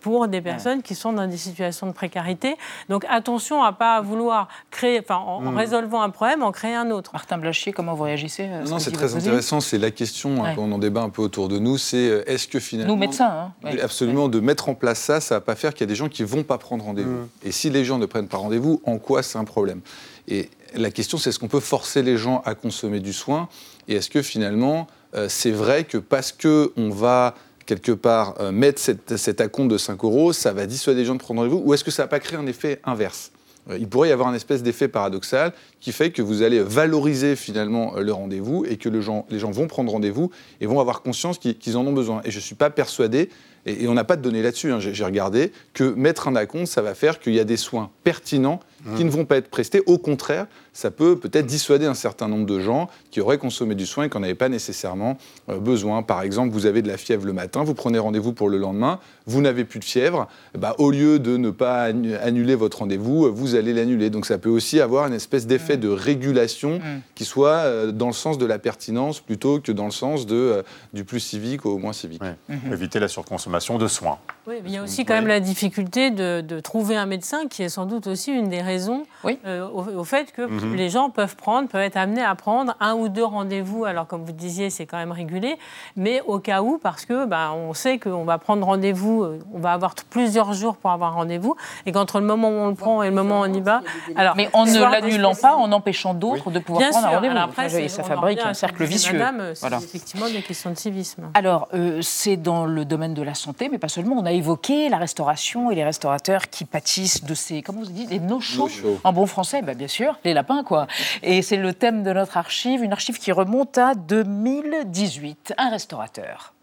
pour 0.00 0.28
des 0.28 0.40
personnes 0.40 0.82
qui 0.82 0.94
sont 0.94 1.12
dans 1.12 1.26
des 1.26 1.36
situations 1.36 1.86
de 1.86 1.92
précarité. 1.92 2.56
Donc 2.88 3.04
attention 3.08 3.62
à 3.62 3.70
ne 3.70 3.76
pas 3.76 4.00
vouloir 4.00 4.48
créer, 4.70 5.00
enfin, 5.00 5.16
en, 5.16 5.40
hmm. 5.40 5.56
résolvant 5.56 6.02
un 6.02 6.10
problème, 6.10 6.42
en 6.42 6.52
créer 6.52 6.74
un 6.74 6.90
autre. 6.90 7.10
Martin 7.12 7.38
Blachier, 7.38 7.72
comment 7.72 7.94
vous 7.94 8.04
réagissez 8.04 8.48
Non, 8.68 8.78
c'est 8.78 8.90
très 8.90 9.14
intéressant. 9.14 9.60
C'est 9.60 9.78
la 9.78 9.90
question, 9.90 10.44
hein, 10.44 10.54
on 10.58 10.70
en 10.72 10.78
débat 10.78 11.02
un 11.02 11.10
peu 11.10 11.22
autour 11.22 11.48
de 11.48 11.58
nous, 11.58 11.78
c'est 11.78 12.08
euh, 12.08 12.30
est-ce 12.30 12.48
que 12.48 12.60
finalement... 12.60 12.94
Nous, 12.94 12.98
médecins. 12.98 13.52
Hein. 13.64 13.70
Absolument, 13.82 14.28
de 14.28 14.40
mettre 14.40 14.68
en 14.68 14.74
place 14.74 14.98
ça, 14.98 15.20
ça 15.20 15.36
ne 15.36 15.40
va 15.40 15.44
pas 15.44 15.54
faire 15.54 15.72
qu'il 15.72 15.82
y 15.82 15.84
a 15.84 15.86
des 15.88 15.94
gens 15.94 16.08
qui 16.08 16.22
ne 16.22 16.26
vont 16.28 16.42
pas 16.42 16.58
prendre 16.58 16.84
rendez-vous. 16.84 17.10
Hmm. 17.10 17.28
Et 17.44 17.52
si 17.52 17.70
les 17.70 17.84
gens 17.84 17.98
ne 17.98 18.06
prennent 18.06 18.28
pas 18.28 18.38
rendez-vous, 18.38 18.80
en 18.84 18.98
quoi 18.98 19.22
c'est 19.22 19.38
un 19.38 19.44
problème? 19.44 19.80
Et 20.26 20.50
la 20.74 20.90
question, 20.90 21.18
c'est 21.18 21.30
est-ce 21.30 21.38
qu'on 21.38 21.48
peut 21.48 21.60
forcer 21.60 22.02
les 22.02 22.16
gens 22.16 22.42
à 22.44 22.54
consommer 22.54 23.00
du 23.00 23.12
soin? 23.12 23.48
Et 23.88 23.94
est-ce 23.94 24.10
que 24.10 24.22
finalement, 24.22 24.86
euh, 25.14 25.28
c'est 25.28 25.50
vrai 25.50 25.84
que 25.84 25.98
parce 25.98 26.32
qu'on 26.32 26.90
va 26.90 27.34
quelque 27.68 27.92
part, 27.92 28.34
euh, 28.40 28.50
mettre 28.50 28.80
cette, 28.80 29.18
cet 29.18 29.42
acompte 29.42 29.70
de 29.70 29.76
5 29.76 30.02
euros, 30.02 30.32
ça 30.32 30.54
va 30.54 30.64
dissuader 30.64 31.00
les 31.00 31.04
gens 31.04 31.14
de 31.14 31.20
prendre 31.20 31.40
rendez-vous 31.40 31.62
Ou 31.62 31.74
est-ce 31.74 31.84
que 31.84 31.90
ça 31.90 32.02
ne 32.02 32.04
va 32.06 32.08
pas 32.08 32.18
créer 32.18 32.38
un 32.38 32.46
effet 32.46 32.80
inverse? 32.82 33.30
Euh, 33.68 33.76
il 33.78 33.86
pourrait 33.86 34.08
y 34.08 34.12
avoir 34.12 34.28
un 34.28 34.34
espèce 34.34 34.62
d'effet 34.62 34.88
paradoxal 34.88 35.52
qui 35.78 35.92
fait 35.92 36.10
que 36.10 36.22
vous 36.22 36.40
allez 36.40 36.60
valoriser 36.60 37.36
finalement 37.36 37.94
euh, 37.94 38.00
le 38.00 38.12
rendez-vous 38.12 38.64
et 38.64 38.78
que 38.78 38.88
les 38.88 39.02
gens 39.02 39.50
vont 39.50 39.66
prendre 39.66 39.92
rendez-vous 39.92 40.30
et 40.62 40.66
vont 40.66 40.80
avoir 40.80 41.02
conscience 41.02 41.38
qu'ils 41.38 41.76
en 41.76 41.86
ont 41.86 41.92
besoin. 41.92 42.22
Et 42.24 42.30
je 42.30 42.38
ne 42.38 42.42
suis 42.42 42.54
pas 42.54 42.70
persuadé, 42.70 43.28
et, 43.66 43.86
on 43.86 43.92
n'a 43.92 44.04
pas 44.04 44.16
de 44.16 44.22
données 44.22 44.42
là-dessus, 44.42 44.72
hein, 44.72 44.80
j'ai 44.80 45.04
regardé, 45.04 45.52
que 45.74 45.84
mettre 45.84 46.26
un 46.26 46.36
acompte, 46.36 46.68
ça 46.68 46.80
va 46.80 46.94
faire 46.94 47.20
qu'il 47.20 47.34
y 47.34 47.40
a 47.40 47.44
des 47.44 47.58
soins 47.58 47.90
pertinents 48.02 48.60
qui 48.96 49.04
ne 49.04 49.10
vont 49.10 49.24
pas 49.24 49.36
être 49.36 49.48
prestés. 49.48 49.82
Au 49.86 49.98
contraire, 49.98 50.46
ça 50.72 50.92
peut 50.92 51.16
peut-être 51.18 51.46
dissuader 51.46 51.86
un 51.86 51.94
certain 51.94 52.28
nombre 52.28 52.46
de 52.46 52.60
gens 52.60 52.88
qui 53.10 53.20
auraient 53.20 53.38
consommé 53.38 53.74
du 53.74 53.84
soin 53.84 54.04
et 54.04 54.08
qui 54.08 54.16
n'en 54.16 54.22
avaient 54.22 54.36
pas 54.36 54.48
nécessairement 54.48 55.18
euh, 55.48 55.58
besoin. 55.58 56.04
Par 56.04 56.22
exemple, 56.22 56.52
vous 56.52 56.66
avez 56.66 56.82
de 56.82 56.88
la 56.88 56.96
fièvre 56.96 57.26
le 57.26 57.32
matin, 57.32 57.64
vous 57.64 57.74
prenez 57.74 57.98
rendez-vous 57.98 58.32
pour 58.32 58.48
le 58.48 58.58
lendemain, 58.58 59.00
vous 59.26 59.40
n'avez 59.40 59.64
plus 59.64 59.80
de 59.80 59.84
fièvre, 59.84 60.28
bah, 60.56 60.76
au 60.78 60.92
lieu 60.92 61.18
de 61.18 61.36
ne 61.36 61.50
pas 61.50 61.82
annuler 61.82 62.54
votre 62.54 62.78
rendez-vous, 62.78 63.32
vous 63.34 63.56
allez 63.56 63.74
l'annuler. 63.74 64.08
Donc 64.08 64.24
ça 64.24 64.38
peut 64.38 64.48
aussi 64.48 64.80
avoir 64.80 65.08
une 65.08 65.14
espèce 65.14 65.48
d'effet 65.48 65.76
mmh. 65.76 65.80
de 65.80 65.88
régulation 65.88 66.78
mmh. 66.78 66.82
qui 67.16 67.24
soit 67.24 67.56
euh, 67.56 67.90
dans 67.90 68.06
le 68.06 68.12
sens 68.12 68.38
de 68.38 68.46
la 68.46 68.60
pertinence 68.60 69.18
plutôt 69.18 69.60
que 69.60 69.72
dans 69.72 69.86
le 69.86 69.90
sens 69.90 70.26
de, 70.26 70.36
euh, 70.36 70.62
du 70.92 71.02
plus 71.02 71.18
civique 71.18 71.66
au 71.66 71.78
moins 71.78 71.92
civique. 71.92 72.22
Mmh. 72.22 72.72
Éviter 72.72 73.00
la 73.00 73.08
surconsommation 73.08 73.78
de 73.78 73.88
soins. 73.88 74.18
Oui, 74.46 74.60
mais 74.62 74.70
il 74.70 74.74
y 74.74 74.78
a 74.78 74.82
aussi 74.84 75.04
quand 75.04 75.14
même 75.14 75.26
la 75.26 75.40
difficulté 75.40 76.10
de, 76.10 76.40
de, 76.40 76.60
trouver 76.60 76.96
un 76.96 77.06
médecin 77.06 77.48
qui 77.48 77.62
est 77.62 77.68
sans 77.68 77.84
doute 77.84 78.06
aussi 78.06 78.30
une 78.30 78.48
des 78.48 78.62
raisons 78.62 78.68
au, 78.86 80.04
fait 80.04 80.32
que 80.32 80.42
Mhm. 80.42 80.74
les 80.74 80.88
gens 80.88 81.10
peuvent 81.10 81.36
prendre, 81.36 81.68
peuvent 81.68 81.82
être 81.82 81.96
amenés 81.96 82.22
à 82.22 82.34
prendre 82.34 82.74
un 82.80 82.94
ou 82.94 83.08
deux 83.08 83.24
rendez-vous. 83.24 83.84
Alors, 83.84 84.06
comme 84.06 84.24
vous 84.24 84.32
disiez, 84.32 84.70
c'est 84.70 84.86
quand 84.86 84.96
même 84.96 85.12
régulé, 85.12 85.56
mais 85.96 86.22
au 86.26 86.38
cas 86.38 86.62
où, 86.62 86.78
parce 86.78 87.04
que 87.04 87.26
bah, 87.26 87.52
on 87.54 87.74
sait 87.74 87.98
qu'on 87.98 88.24
va 88.24 88.38
prendre 88.38 88.66
rendez-vous, 88.66 89.22
euh, 89.22 89.38
on 89.54 89.58
va 89.58 89.72
avoir 89.72 89.94
plusieurs 90.10 90.52
jours 90.52 90.76
pour 90.76 90.90
avoir 90.90 91.14
rendez-vous, 91.14 91.56
et 91.86 91.92
qu'entre 91.92 92.20
le 92.20 92.26
moment 92.26 92.48
où 92.48 92.52
on 92.52 92.68
le 92.68 92.74
prend 92.74 93.02
et 93.02 93.08
le 93.08 93.14
moment 93.14 93.40
où 93.40 93.44
on 93.44 93.52
y 93.52 93.60
va. 93.60 93.82
Alors, 94.16 94.36
mais 94.36 94.48
en 94.52 94.64
ne 94.64 94.78
l'annulant 94.80 95.34
pas, 95.34 95.56
en 95.56 95.72
empêchant 95.72 96.14
d'autres 96.14 96.50
de 96.50 96.58
pouvoir 96.58 96.88
prendre 96.90 97.06
un 97.06 97.10
rendez-vous. 97.10 97.88
ça 97.88 98.02
fabrique 98.02 98.40
un 98.44 98.54
cercle 98.54 98.84
vicieux. 98.84 99.20
C'est 99.54 99.66
effectivement 99.84 100.26
des 100.26 100.42
questions 100.42 100.70
de 100.70 100.76
civisme. 100.76 101.30
Alors, 101.34 101.68
euh, 101.74 102.00
c'est 102.02 102.36
dans 102.36 102.64
le 102.66 102.84
domaine 102.84 103.14
de 103.14 103.22
la 103.22 103.34
santé, 103.34 103.68
mais 103.70 103.78
pas 103.78 103.88
seulement. 103.88 104.16
On 104.18 104.26
a 104.26 104.32
évoqué 104.32 104.88
la 104.88 104.98
restauration 104.98 105.70
et 105.70 105.74
les 105.74 105.84
restaurateurs 105.84 106.48
qui 106.50 106.64
pâtissent 106.64 107.24
de 107.24 107.34
ces, 107.34 107.62
comment 107.62 107.80
vous 107.80 107.86
dites, 107.86 108.08
des 108.08 108.20
no-shows 108.20 108.57
en 109.04 109.12
bon 109.12 109.26
français, 109.26 109.62
bah, 109.62 109.74
bien 109.74 109.88
sûr, 109.88 110.18
les 110.24 110.34
lapins, 110.34 110.64
quoi. 110.64 110.86
Et 111.22 111.42
c'est 111.42 111.56
le 111.56 111.72
thème 111.72 112.02
de 112.02 112.12
notre 112.12 112.36
archive, 112.36 112.82
une 112.82 112.92
archive 112.92 113.18
qui 113.18 113.32
remonte 113.32 113.78
à 113.78 113.94
2018. 113.94 115.54
Un 115.58 115.70
restaurateur. 115.70 116.54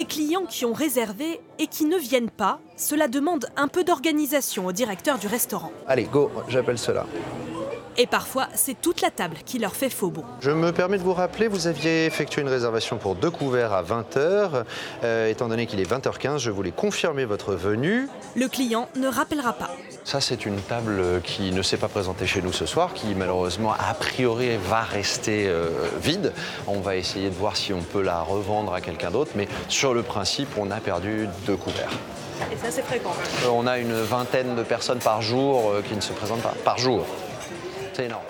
Les 0.00 0.06
clients 0.06 0.46
qui 0.48 0.64
ont 0.64 0.72
réservé 0.72 1.40
et 1.58 1.68
qui 1.68 1.84
ne 1.84 1.96
viennent 1.96 2.30
pas, 2.30 2.58
cela 2.76 3.06
demande 3.06 3.46
un 3.56 3.68
peu 3.68 3.84
d'organisation 3.84 4.66
au 4.66 4.72
directeur 4.72 5.18
du 5.18 5.28
restaurant. 5.28 5.70
Allez, 5.86 6.04
go, 6.04 6.30
j'appelle 6.48 6.78
cela. 6.78 7.06
Et 7.98 8.06
parfois, 8.06 8.48
c'est 8.54 8.80
toute 8.80 9.02
la 9.02 9.10
table 9.10 9.36
qui 9.44 9.58
leur 9.58 9.76
fait 9.76 9.90
faux 9.90 10.10
bon. 10.10 10.24
Je 10.40 10.50
me 10.50 10.72
permets 10.72 10.96
de 10.96 11.02
vous 11.02 11.12
rappeler, 11.12 11.46
vous 11.46 11.66
aviez 11.66 12.06
effectué 12.06 12.40
une 12.40 12.48
réservation 12.48 12.96
pour 12.96 13.14
deux 13.14 13.30
couverts 13.30 13.72
à 13.72 13.82
20h. 13.82 14.64
Euh, 15.04 15.28
étant 15.28 15.48
donné 15.48 15.66
qu'il 15.66 15.78
est 15.78 15.90
20h15, 15.90 16.38
je 16.38 16.50
voulais 16.50 16.70
confirmer 16.70 17.26
votre 17.26 17.54
venue. 17.54 18.08
Le 18.34 18.48
client 18.48 18.88
ne 18.96 19.08
rappellera 19.08 19.52
pas. 19.52 19.70
Ça, 20.04 20.20
c'est 20.20 20.46
une 20.46 20.60
table 20.60 21.20
qui 21.22 21.52
ne 21.52 21.60
s'est 21.62 21.76
pas 21.76 21.88
présentée 21.88 22.26
chez 22.26 22.40
nous 22.40 22.52
ce 22.52 22.64
soir, 22.64 22.94
qui 22.94 23.14
malheureusement, 23.14 23.72
a 23.72 23.94
priori, 23.94 24.56
va 24.56 24.80
rester 24.80 25.46
euh, 25.48 25.68
vide. 26.02 26.32
On 26.66 26.80
va 26.80 26.96
essayer 26.96 27.28
de 27.28 27.34
voir 27.34 27.56
si 27.56 27.74
on 27.74 27.82
peut 27.82 28.02
la 28.02 28.22
revendre 28.22 28.72
à 28.72 28.80
quelqu'un 28.80 29.10
d'autre, 29.10 29.32
mais 29.34 29.48
sur 29.68 29.92
le 29.92 30.02
principe, 30.02 30.48
on 30.56 30.70
a 30.70 30.80
perdu 30.80 31.28
deux 31.46 31.56
couverts. 31.56 31.92
Et 32.50 32.56
ça, 32.56 32.70
c'est 32.70 32.82
fréquent 32.82 33.12
euh, 33.44 33.48
On 33.52 33.66
a 33.66 33.78
une 33.78 34.00
vingtaine 34.00 34.56
de 34.56 34.62
personnes 34.62 34.98
par 34.98 35.20
jour 35.20 35.74
qui 35.86 35.94
ne 35.94 36.00
se 36.00 36.12
présentent 36.12 36.42
pas. 36.42 36.54
Par 36.64 36.78
jour. 36.78 37.06
C'est 37.92 38.06
énorme. 38.06 38.24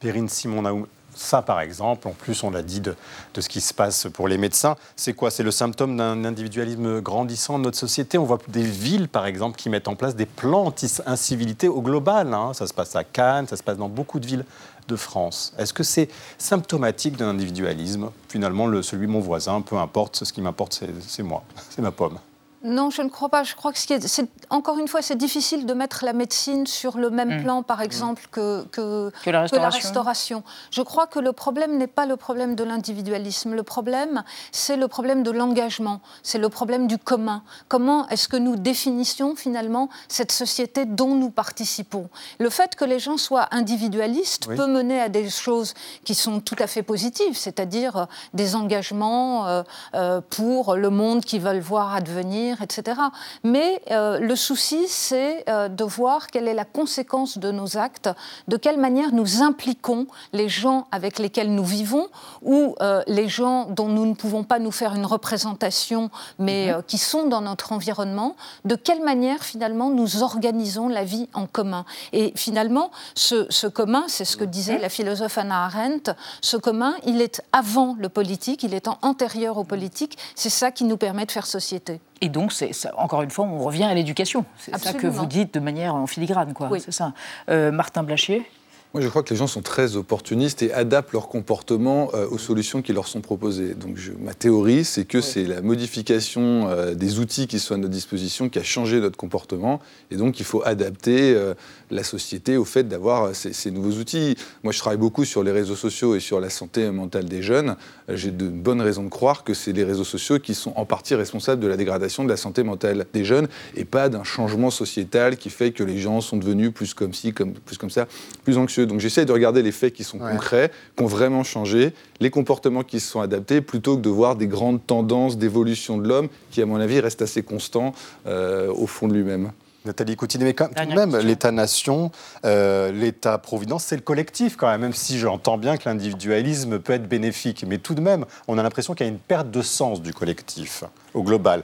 Perrine 0.00 0.28
Simon 0.28 0.86
ça, 1.16 1.40
par 1.40 1.60
exemple, 1.60 2.06
en 2.08 2.12
plus, 2.12 2.44
on 2.44 2.50
l'a 2.50 2.62
dit 2.62 2.80
de, 2.80 2.94
ce 3.38 3.48
qui 3.48 3.62
se 3.62 3.72
passe 3.72 4.06
pour 4.12 4.28
les 4.28 4.36
médecins, 4.36 4.76
c'est 4.96 5.14
quoi? 5.14 5.30
C'est 5.30 5.42
le 5.42 5.50
symptôme 5.50 5.96
d'un 5.96 6.24
individualisme 6.26 7.00
grandissant 7.00 7.58
de 7.58 7.64
notre 7.64 7.78
société? 7.78 8.18
On 8.18 8.24
voit 8.24 8.38
des 8.48 8.62
villes, 8.62 9.08
par 9.08 9.24
exemple, 9.24 9.56
qui 9.56 9.70
mettent 9.70 9.88
en 9.88 9.96
place 9.96 10.14
des 10.14 10.26
plans 10.26 10.66
anti-incivilité 10.66 11.68
au 11.68 11.80
global. 11.80 12.34
Hein. 12.34 12.52
Ça 12.52 12.66
se 12.66 12.74
passe 12.74 12.94
à 12.96 13.02
Cannes, 13.02 13.48
ça 13.48 13.56
se 13.56 13.62
passe 13.62 13.78
dans 13.78 13.88
beaucoup 13.88 14.20
de 14.20 14.26
villes 14.26 14.44
de 14.88 14.96
France. 14.96 15.54
Est-ce 15.58 15.72
que 15.72 15.82
c'est 15.82 16.08
symptomatique 16.36 17.16
d'un 17.16 17.30
individualisme? 17.30 18.10
Finalement, 18.28 18.66
le, 18.66 18.82
celui 18.82 19.06
de 19.06 19.12
mon 19.12 19.20
voisin, 19.20 19.62
peu 19.62 19.76
importe, 19.76 20.22
ce 20.22 20.32
qui 20.32 20.42
m'importe, 20.42 20.84
c'est 21.08 21.22
moi, 21.22 21.44
c'est 21.70 21.80
ma 21.80 21.92
pomme. 21.92 22.18
Non, 22.62 22.90
je 22.90 23.02
ne 23.02 23.08
crois 23.08 23.28
pas. 23.28 23.44
Je 23.44 23.54
crois 23.54 23.72
que, 23.72 23.78
c'est, 23.78 24.28
encore 24.50 24.78
une 24.78 24.88
fois, 24.88 25.02
c'est 25.02 25.16
difficile 25.16 25.66
de 25.66 25.74
mettre 25.74 26.04
la 26.04 26.12
médecine 26.12 26.66
sur 26.66 26.98
le 26.98 27.10
même 27.10 27.38
mm. 27.38 27.42
plan, 27.42 27.62
par 27.62 27.78
mm. 27.78 27.82
exemple, 27.82 28.26
que, 28.30 28.64
que, 28.72 29.10
la 29.26 29.68
restauration. 29.68 30.42
Je 30.70 30.82
crois 30.82 31.06
que 31.06 31.18
le 31.18 31.32
problème 31.32 31.76
n'est 31.76 31.86
pas 31.86 32.06
le 32.06 32.16
problème 32.16 32.54
de 32.54 32.64
l'individualisme. 32.64 33.54
Le 33.54 33.62
problème, 33.62 34.24
c'est 34.52 34.76
le 34.76 34.88
problème 34.88 35.22
de 35.22 35.30
l'engagement. 35.30 36.00
C'est 36.22 36.38
le 36.38 36.48
problème 36.48 36.86
du 36.86 36.98
commun. 36.98 37.42
Comment 37.68 38.08
est-ce 38.08 38.28
que 38.28 38.36
nous 38.36 38.56
définissions 38.56 39.36
finalement 39.36 39.88
cette 40.08 40.32
société 40.32 40.84
dont 40.84 41.14
nous 41.14 41.30
participons? 41.30 42.08
Le 42.38 42.50
fait 42.50 42.74
que 42.74 42.84
les 42.84 42.98
gens 42.98 43.16
soient 43.16 43.48
individualistes 43.50 44.46
peut 44.46 44.66
mener 44.66 45.00
à 45.00 45.08
des 45.08 45.28
choses 45.28 45.74
qui 46.04 46.14
sont 46.14 46.40
tout 46.40 46.56
à 46.58 46.66
fait 46.66 46.82
positives, 46.82 47.36
c'est-à-dire 47.36 47.96
euh, 47.96 48.04
des 48.34 48.54
engagements 48.54 49.46
euh, 49.46 49.62
euh, 49.94 50.20
pour 50.30 50.74
le 50.74 50.90
monde 50.90 51.24
qu'ils 51.24 51.40
veulent 51.40 51.60
voir 51.60 51.94
advenir 51.94 52.45
etc. 52.60 53.00
Mais 53.44 53.82
euh, 53.90 54.18
le 54.18 54.36
souci, 54.36 54.86
c'est 54.88 55.44
euh, 55.48 55.68
de 55.68 55.84
voir 55.84 56.28
quelle 56.28 56.48
est 56.48 56.54
la 56.54 56.64
conséquence 56.64 57.38
de 57.38 57.50
nos 57.50 57.76
actes, 57.76 58.08
de 58.48 58.56
quelle 58.56 58.78
manière 58.78 59.12
nous 59.12 59.42
impliquons 59.42 60.06
les 60.32 60.48
gens 60.48 60.86
avec 60.92 61.18
lesquels 61.18 61.54
nous 61.54 61.64
vivons 61.64 62.08
ou 62.42 62.74
euh, 62.80 63.02
les 63.06 63.28
gens 63.28 63.66
dont 63.66 63.88
nous 63.88 64.06
ne 64.06 64.14
pouvons 64.14 64.44
pas 64.44 64.58
nous 64.58 64.70
faire 64.70 64.94
une 64.94 65.06
représentation, 65.06 66.10
mais 66.38 66.72
mhm. 66.72 66.82
qui 66.86 66.98
sont 66.98 67.26
dans 67.26 67.40
notre 67.40 67.72
environnement, 67.72 68.36
de 68.64 68.76
quelle 68.76 69.02
manière 69.02 69.42
finalement 69.42 69.90
nous 69.90 70.22
organisons 70.22 70.88
la 70.88 71.04
vie 71.04 71.28
en 71.34 71.46
commun. 71.46 71.84
Et 72.12 72.32
finalement, 72.36 72.90
ce, 73.14 73.46
ce 73.50 73.66
commun, 73.66 74.04
c'est 74.08 74.24
ce 74.24 74.36
que 74.36 74.44
disait 74.44 74.78
la 74.78 74.88
philosophe 74.88 75.38
Anna 75.38 75.64
Arendt, 75.64 76.12
ce 76.40 76.56
commun, 76.56 76.94
il 77.04 77.20
est 77.20 77.42
avant 77.52 77.96
le 77.98 78.08
politique, 78.08 78.62
il 78.62 78.74
est 78.74 78.88
antérieur 79.02 79.58
au 79.58 79.64
politique, 79.64 80.18
c'est 80.34 80.50
ça 80.50 80.70
qui 80.70 80.84
nous 80.84 80.96
permet 80.96 81.26
de 81.26 81.32
faire 81.32 81.46
société. 81.46 82.00
Et 82.20 82.28
donc, 82.28 82.52
c'est, 82.52 82.72
encore 82.96 83.22
une 83.22 83.30
fois, 83.30 83.44
on 83.44 83.58
revient 83.58 83.84
à 83.84 83.94
l'éducation. 83.94 84.44
C'est 84.56 84.76
ça 84.78 84.92
que 84.92 85.06
vous 85.06 85.26
dites 85.26 85.54
de 85.54 85.60
manière 85.60 85.94
en 85.94 86.06
filigrane, 86.06 86.52
quoi. 86.54 86.70
C'est 86.78 86.92
ça. 86.92 87.12
Euh, 87.50 87.70
Martin 87.70 88.02
Blachier 88.02 88.48
moi, 88.94 89.02
je 89.02 89.08
crois 89.08 89.22
que 89.22 89.30
les 89.30 89.36
gens 89.36 89.46
sont 89.46 89.60
très 89.60 89.96
opportunistes 89.96 90.62
et 90.62 90.72
adaptent 90.72 91.12
leur 91.12 91.28
comportement 91.28 92.10
euh, 92.14 92.26
aux 92.30 92.38
solutions 92.38 92.80
qui 92.80 92.94
leur 92.94 93.08
sont 93.08 93.20
proposées. 93.20 93.74
Donc, 93.74 93.98
ma 94.20 94.32
théorie, 94.32 94.84
c'est 94.84 95.04
que 95.04 95.20
c'est 95.20 95.44
la 95.44 95.60
modification 95.60 96.68
euh, 96.68 96.94
des 96.94 97.18
outils 97.18 97.46
qui 97.46 97.58
sont 97.58 97.74
à 97.74 97.76
notre 97.76 97.92
disposition 97.92 98.48
qui 98.48 98.58
a 98.58 98.62
changé 98.62 99.00
notre 99.00 99.18
comportement. 99.18 99.80
Et 100.10 100.16
donc, 100.16 100.40
il 100.40 100.46
faut 100.46 100.62
adapter 100.64 101.34
euh, 101.34 101.52
la 101.90 102.04
société 102.04 102.56
au 102.56 102.64
fait 102.64 102.84
d'avoir 102.84 103.34
ces, 103.34 103.70
nouveaux 103.70 103.98
outils. 103.98 104.34
Moi, 104.62 104.72
je 104.72 104.78
travaille 104.78 104.98
beaucoup 104.98 105.26
sur 105.26 105.42
les 105.42 105.52
réseaux 105.52 105.76
sociaux 105.76 106.14
et 106.14 106.20
sur 106.20 106.40
la 106.40 106.48
santé 106.48 106.90
mentale 106.90 107.26
des 107.26 107.42
jeunes. 107.42 107.76
J'ai 108.08 108.30
de 108.30 108.48
bonnes 108.48 108.80
raisons 108.80 109.02
de 109.02 109.08
croire 109.10 109.44
que 109.44 109.52
c'est 109.52 109.72
les 109.72 109.84
réseaux 109.84 110.04
sociaux 110.04 110.38
qui 110.38 110.54
sont 110.54 110.72
en 110.74 110.84
partie 110.84 111.14
responsables 111.14 111.60
de 111.60 111.66
la 111.66 111.76
dégradation 111.76 112.24
de 112.24 112.28
la 112.28 112.36
santé 112.36 112.62
mentale 112.62 113.04
des 113.12 113.24
jeunes 113.24 113.48
et 113.76 113.84
pas 113.84 114.08
d'un 114.08 114.24
changement 114.24 114.70
sociétal 114.70 115.36
qui 115.36 115.50
fait 115.50 115.72
que 115.72 115.84
les 115.84 115.98
gens 115.98 116.20
sont 116.20 116.38
devenus 116.38 116.72
plus 116.72 116.94
comme 116.94 117.12
ci, 117.12 117.32
comme, 117.32 117.52
plus 117.52 117.76
comme 117.76 117.90
ça, 117.90 118.06
plus 118.44 118.56
anxieux. 118.56 118.85
Donc 118.86 119.00
j'essaie 119.00 119.24
de 119.24 119.32
regarder 119.32 119.62
les 119.62 119.72
faits 119.72 119.92
qui 119.92 120.04
sont 120.04 120.18
concrets, 120.18 120.70
qui 120.96 121.02
ont 121.02 121.06
vraiment 121.06 121.44
changé, 121.44 121.92
les 122.20 122.30
comportements 122.30 122.82
qui 122.82 123.00
se 123.00 123.10
sont 123.10 123.20
adaptés, 123.20 123.60
plutôt 123.60 123.96
que 123.96 124.02
de 124.02 124.10
voir 124.10 124.36
des 124.36 124.46
grandes 124.46 124.84
tendances 124.86 125.38
d'évolution 125.38 125.98
de 125.98 126.08
l'homme 126.08 126.28
qui, 126.50 126.62
à 126.62 126.66
mon 126.66 126.76
avis, 126.76 127.00
restent 127.00 127.22
assez 127.22 127.42
constants 127.42 127.94
euh, 128.26 128.72
au 128.72 128.86
fond 128.86 129.08
de 129.08 129.14
lui-même. 129.14 129.50
Nathalie 129.86 130.16
Coutine, 130.16 130.42
mais 130.42 130.52
quand 130.52 130.68
même, 130.94 131.16
l'État-nation, 131.16 132.10
euh, 132.44 132.92
l'État-providence, 132.92 133.84
c'est 133.84 133.96
le 133.96 134.02
collectif 134.02 134.56
quand 134.56 134.68
même, 134.68 134.80
même 134.80 134.92
si 134.92 135.18
j'entends 135.18 135.58
bien 135.58 135.76
que 135.76 135.88
l'individualisme 135.88 136.78
peut 136.80 136.92
être 136.92 137.08
bénéfique. 137.08 137.64
Mais 137.66 137.78
tout 137.78 137.94
de 137.94 138.00
même, 138.00 138.26
on 138.48 138.58
a 138.58 138.62
l'impression 138.62 138.94
qu'il 138.94 139.06
y 139.06 139.08
a 139.08 139.12
une 139.12 139.18
perte 139.18 139.50
de 139.50 139.62
sens 139.62 140.02
du 140.02 140.12
collectif 140.12 140.84
au 141.14 141.22
global 141.22 141.62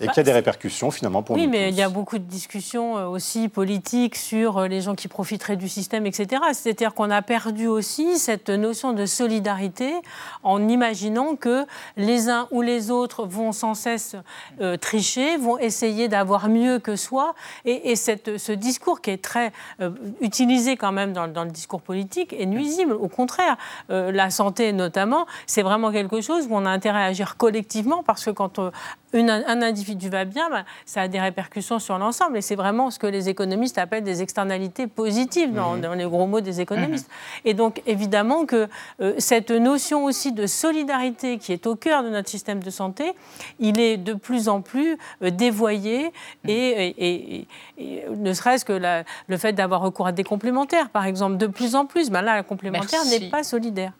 et 0.00 0.06
qu'il 0.06 0.16
y 0.18 0.20
a 0.20 0.22
des 0.22 0.32
répercussions 0.32 0.90
finalement 0.90 1.22
pour 1.22 1.36
oui, 1.36 1.46
nous. 1.46 1.52
Oui, 1.52 1.58
mais 1.58 1.70
il 1.70 1.74
y 1.74 1.82
a 1.82 1.88
beaucoup 1.88 2.18
de 2.18 2.24
discussions 2.24 2.96
euh, 2.96 3.06
aussi 3.06 3.48
politiques 3.48 4.16
sur 4.16 4.58
euh, 4.58 4.68
les 4.68 4.80
gens 4.80 4.94
qui 4.94 5.08
profiteraient 5.08 5.56
du 5.56 5.68
système, 5.68 6.06
etc. 6.06 6.42
C'est-à-dire 6.52 6.94
qu'on 6.94 7.10
a 7.10 7.22
perdu 7.22 7.66
aussi 7.66 8.18
cette 8.18 8.48
notion 8.50 8.92
de 8.92 9.06
solidarité 9.06 9.92
en 10.42 10.68
imaginant 10.68 11.36
que 11.36 11.66
les 11.96 12.28
uns 12.28 12.46
ou 12.50 12.62
les 12.62 12.90
autres 12.90 13.26
vont 13.26 13.52
sans 13.52 13.74
cesse 13.74 14.14
euh, 14.60 14.76
tricher, 14.76 15.36
vont 15.36 15.58
essayer 15.58 16.08
d'avoir 16.08 16.48
mieux 16.48 16.78
que 16.78 16.96
soi. 16.96 17.34
Et, 17.64 17.96
cette, 17.96 18.38
ce 18.38 18.52
discours 18.52 19.00
qui 19.00 19.10
est 19.10 19.22
très 19.22 19.52
utilisé 20.20 20.76
quand 20.76 20.92
même 20.92 21.12
dans, 21.12 21.26
le 21.26 21.50
discours 21.50 21.80
politique 21.80 22.32
est 22.32 22.46
nuisible. 22.46 22.92
Au 22.92 23.08
contraire, 23.08 23.56
la 23.88 24.30
santé 24.30 24.72
notamment, 24.72 25.26
c'est 25.46 25.62
vraiment 25.62 25.90
quelque 25.90 26.20
chose 26.20 26.46
où 26.48 26.54
on 26.54 26.66
a 26.66 26.70
intérêt 26.70 27.02
à 27.02 27.06
agir 27.06 27.36
collectivement 27.36 28.02
parce 28.02 28.24
que 28.24 28.30
quand 28.30 28.60
un 29.14 29.62
individu 29.62 30.08
va 30.08 30.24
bien, 30.24 30.50
bah, 30.50 30.64
ça 30.84 31.02
a 31.02 31.08
des 31.08 31.20
répercussions 31.20 31.78
sur 31.78 31.98
l'ensemble. 31.98 32.36
Et 32.36 32.42
c'est 32.42 32.56
vraiment 32.56 32.90
ce 32.90 32.98
que 32.98 33.06
les 33.06 33.28
économistes 33.28 33.78
appellent 33.78 34.04
des 34.04 34.22
externalités 34.22 34.86
positives, 34.86 35.52
dans, 35.52 35.76
mhm. 35.76 35.94
les 35.94 36.04
gros 36.04 36.26
mots 36.26 36.40
des 36.40 36.60
économistes. 36.60 37.08
Mhm. 37.08 37.50
Et 37.50 37.54
donc, 37.54 37.82
évidemment 37.86 38.44
que 38.44 38.68
euh, 39.00 39.14
cette 39.18 39.50
notion 39.50 40.04
aussi 40.04 40.32
de 40.32 40.46
solidarité 40.46 41.38
qui 41.38 41.52
est 41.52 41.66
au 41.66 41.76
cœur 41.76 42.02
de 42.02 42.10
notre 42.10 42.28
système 42.28 42.62
de 42.62 42.70
santé, 42.70 43.12
il 43.58 43.80
est 43.80 43.96
de 43.96 44.14
plus 44.14 44.48
en 44.48 44.60
plus 44.60 44.98
euh, 45.22 45.30
dévoyé. 45.30 46.12
Mhm. 46.44 46.50
Et, 46.50 47.46
ne 48.10 48.32
serait-ce 48.32 48.64
que 48.64 49.04
le 49.28 49.36
fait 49.36 49.52
d'avoir 49.52 49.80
recours 49.80 50.08
à 50.08 50.12
des 50.12 50.24
complémentaires, 50.24 50.90
par 50.90 51.04
exemple, 51.04 51.36
de 51.36 51.46
plus 51.46 51.76
en 51.76 51.86
plus, 51.86 52.10
ben 52.10 52.22
là, 52.22 52.34
la 52.34 52.42
complémentaire 52.42 53.04
n'est 53.04 53.30
pas 53.30 53.44
solidaire. 53.44 53.92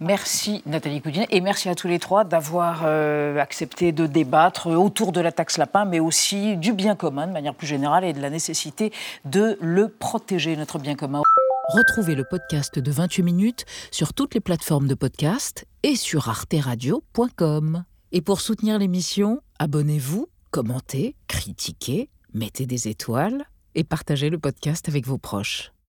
Merci 0.00 0.62
Nathalie 0.66 1.00
Coudin 1.00 1.24
et 1.30 1.40
merci 1.40 1.68
à 1.68 1.74
tous 1.74 1.88
les 1.88 1.98
trois 1.98 2.24
d'avoir 2.24 2.82
euh, 2.84 3.38
accepté 3.38 3.92
de 3.92 4.06
autour 4.66 5.12
de 5.12 5.20
la 5.20 5.32
taxe 5.32 5.58
lapin, 5.58 5.84
mais 5.84 6.00
aussi 6.00 6.56
du 6.56 6.72
bien 6.72 6.96
commun 6.96 7.26
de 7.26 7.32
manière 7.32 7.54
plus 7.54 7.66
générale 7.66 8.04
et 8.04 8.12
de 8.12 8.20
la 8.20 8.30
nécessité 8.30 8.92
de 9.24 9.58
le 9.60 9.88
protéger, 9.88 10.56
notre 10.56 10.78
bien 10.78 10.94
commun. 10.94 11.22
Retrouvez 11.68 12.14
le 12.14 12.24
podcast 12.24 12.78
de 12.78 12.90
28 12.90 13.22
minutes 13.22 13.64
sur 13.90 14.12
toutes 14.12 14.34
les 14.34 14.40
plateformes 14.40 14.86
de 14.86 14.94
podcast 14.94 15.64
et 15.82 15.96
sur 15.96 16.28
arteradio.com. 16.28 17.84
Et 18.12 18.20
pour 18.20 18.40
soutenir 18.40 18.78
l'émission, 18.78 19.40
abonnez-vous, 19.58 20.28
commentez, 20.50 21.16
critiquez, 21.26 22.10
mettez 22.32 22.66
des 22.66 22.88
étoiles 22.88 23.44
et 23.74 23.82
partagez 23.82 24.30
le 24.30 24.38
podcast 24.38 24.88
avec 24.88 25.06
vos 25.06 25.18
proches. 25.18 25.73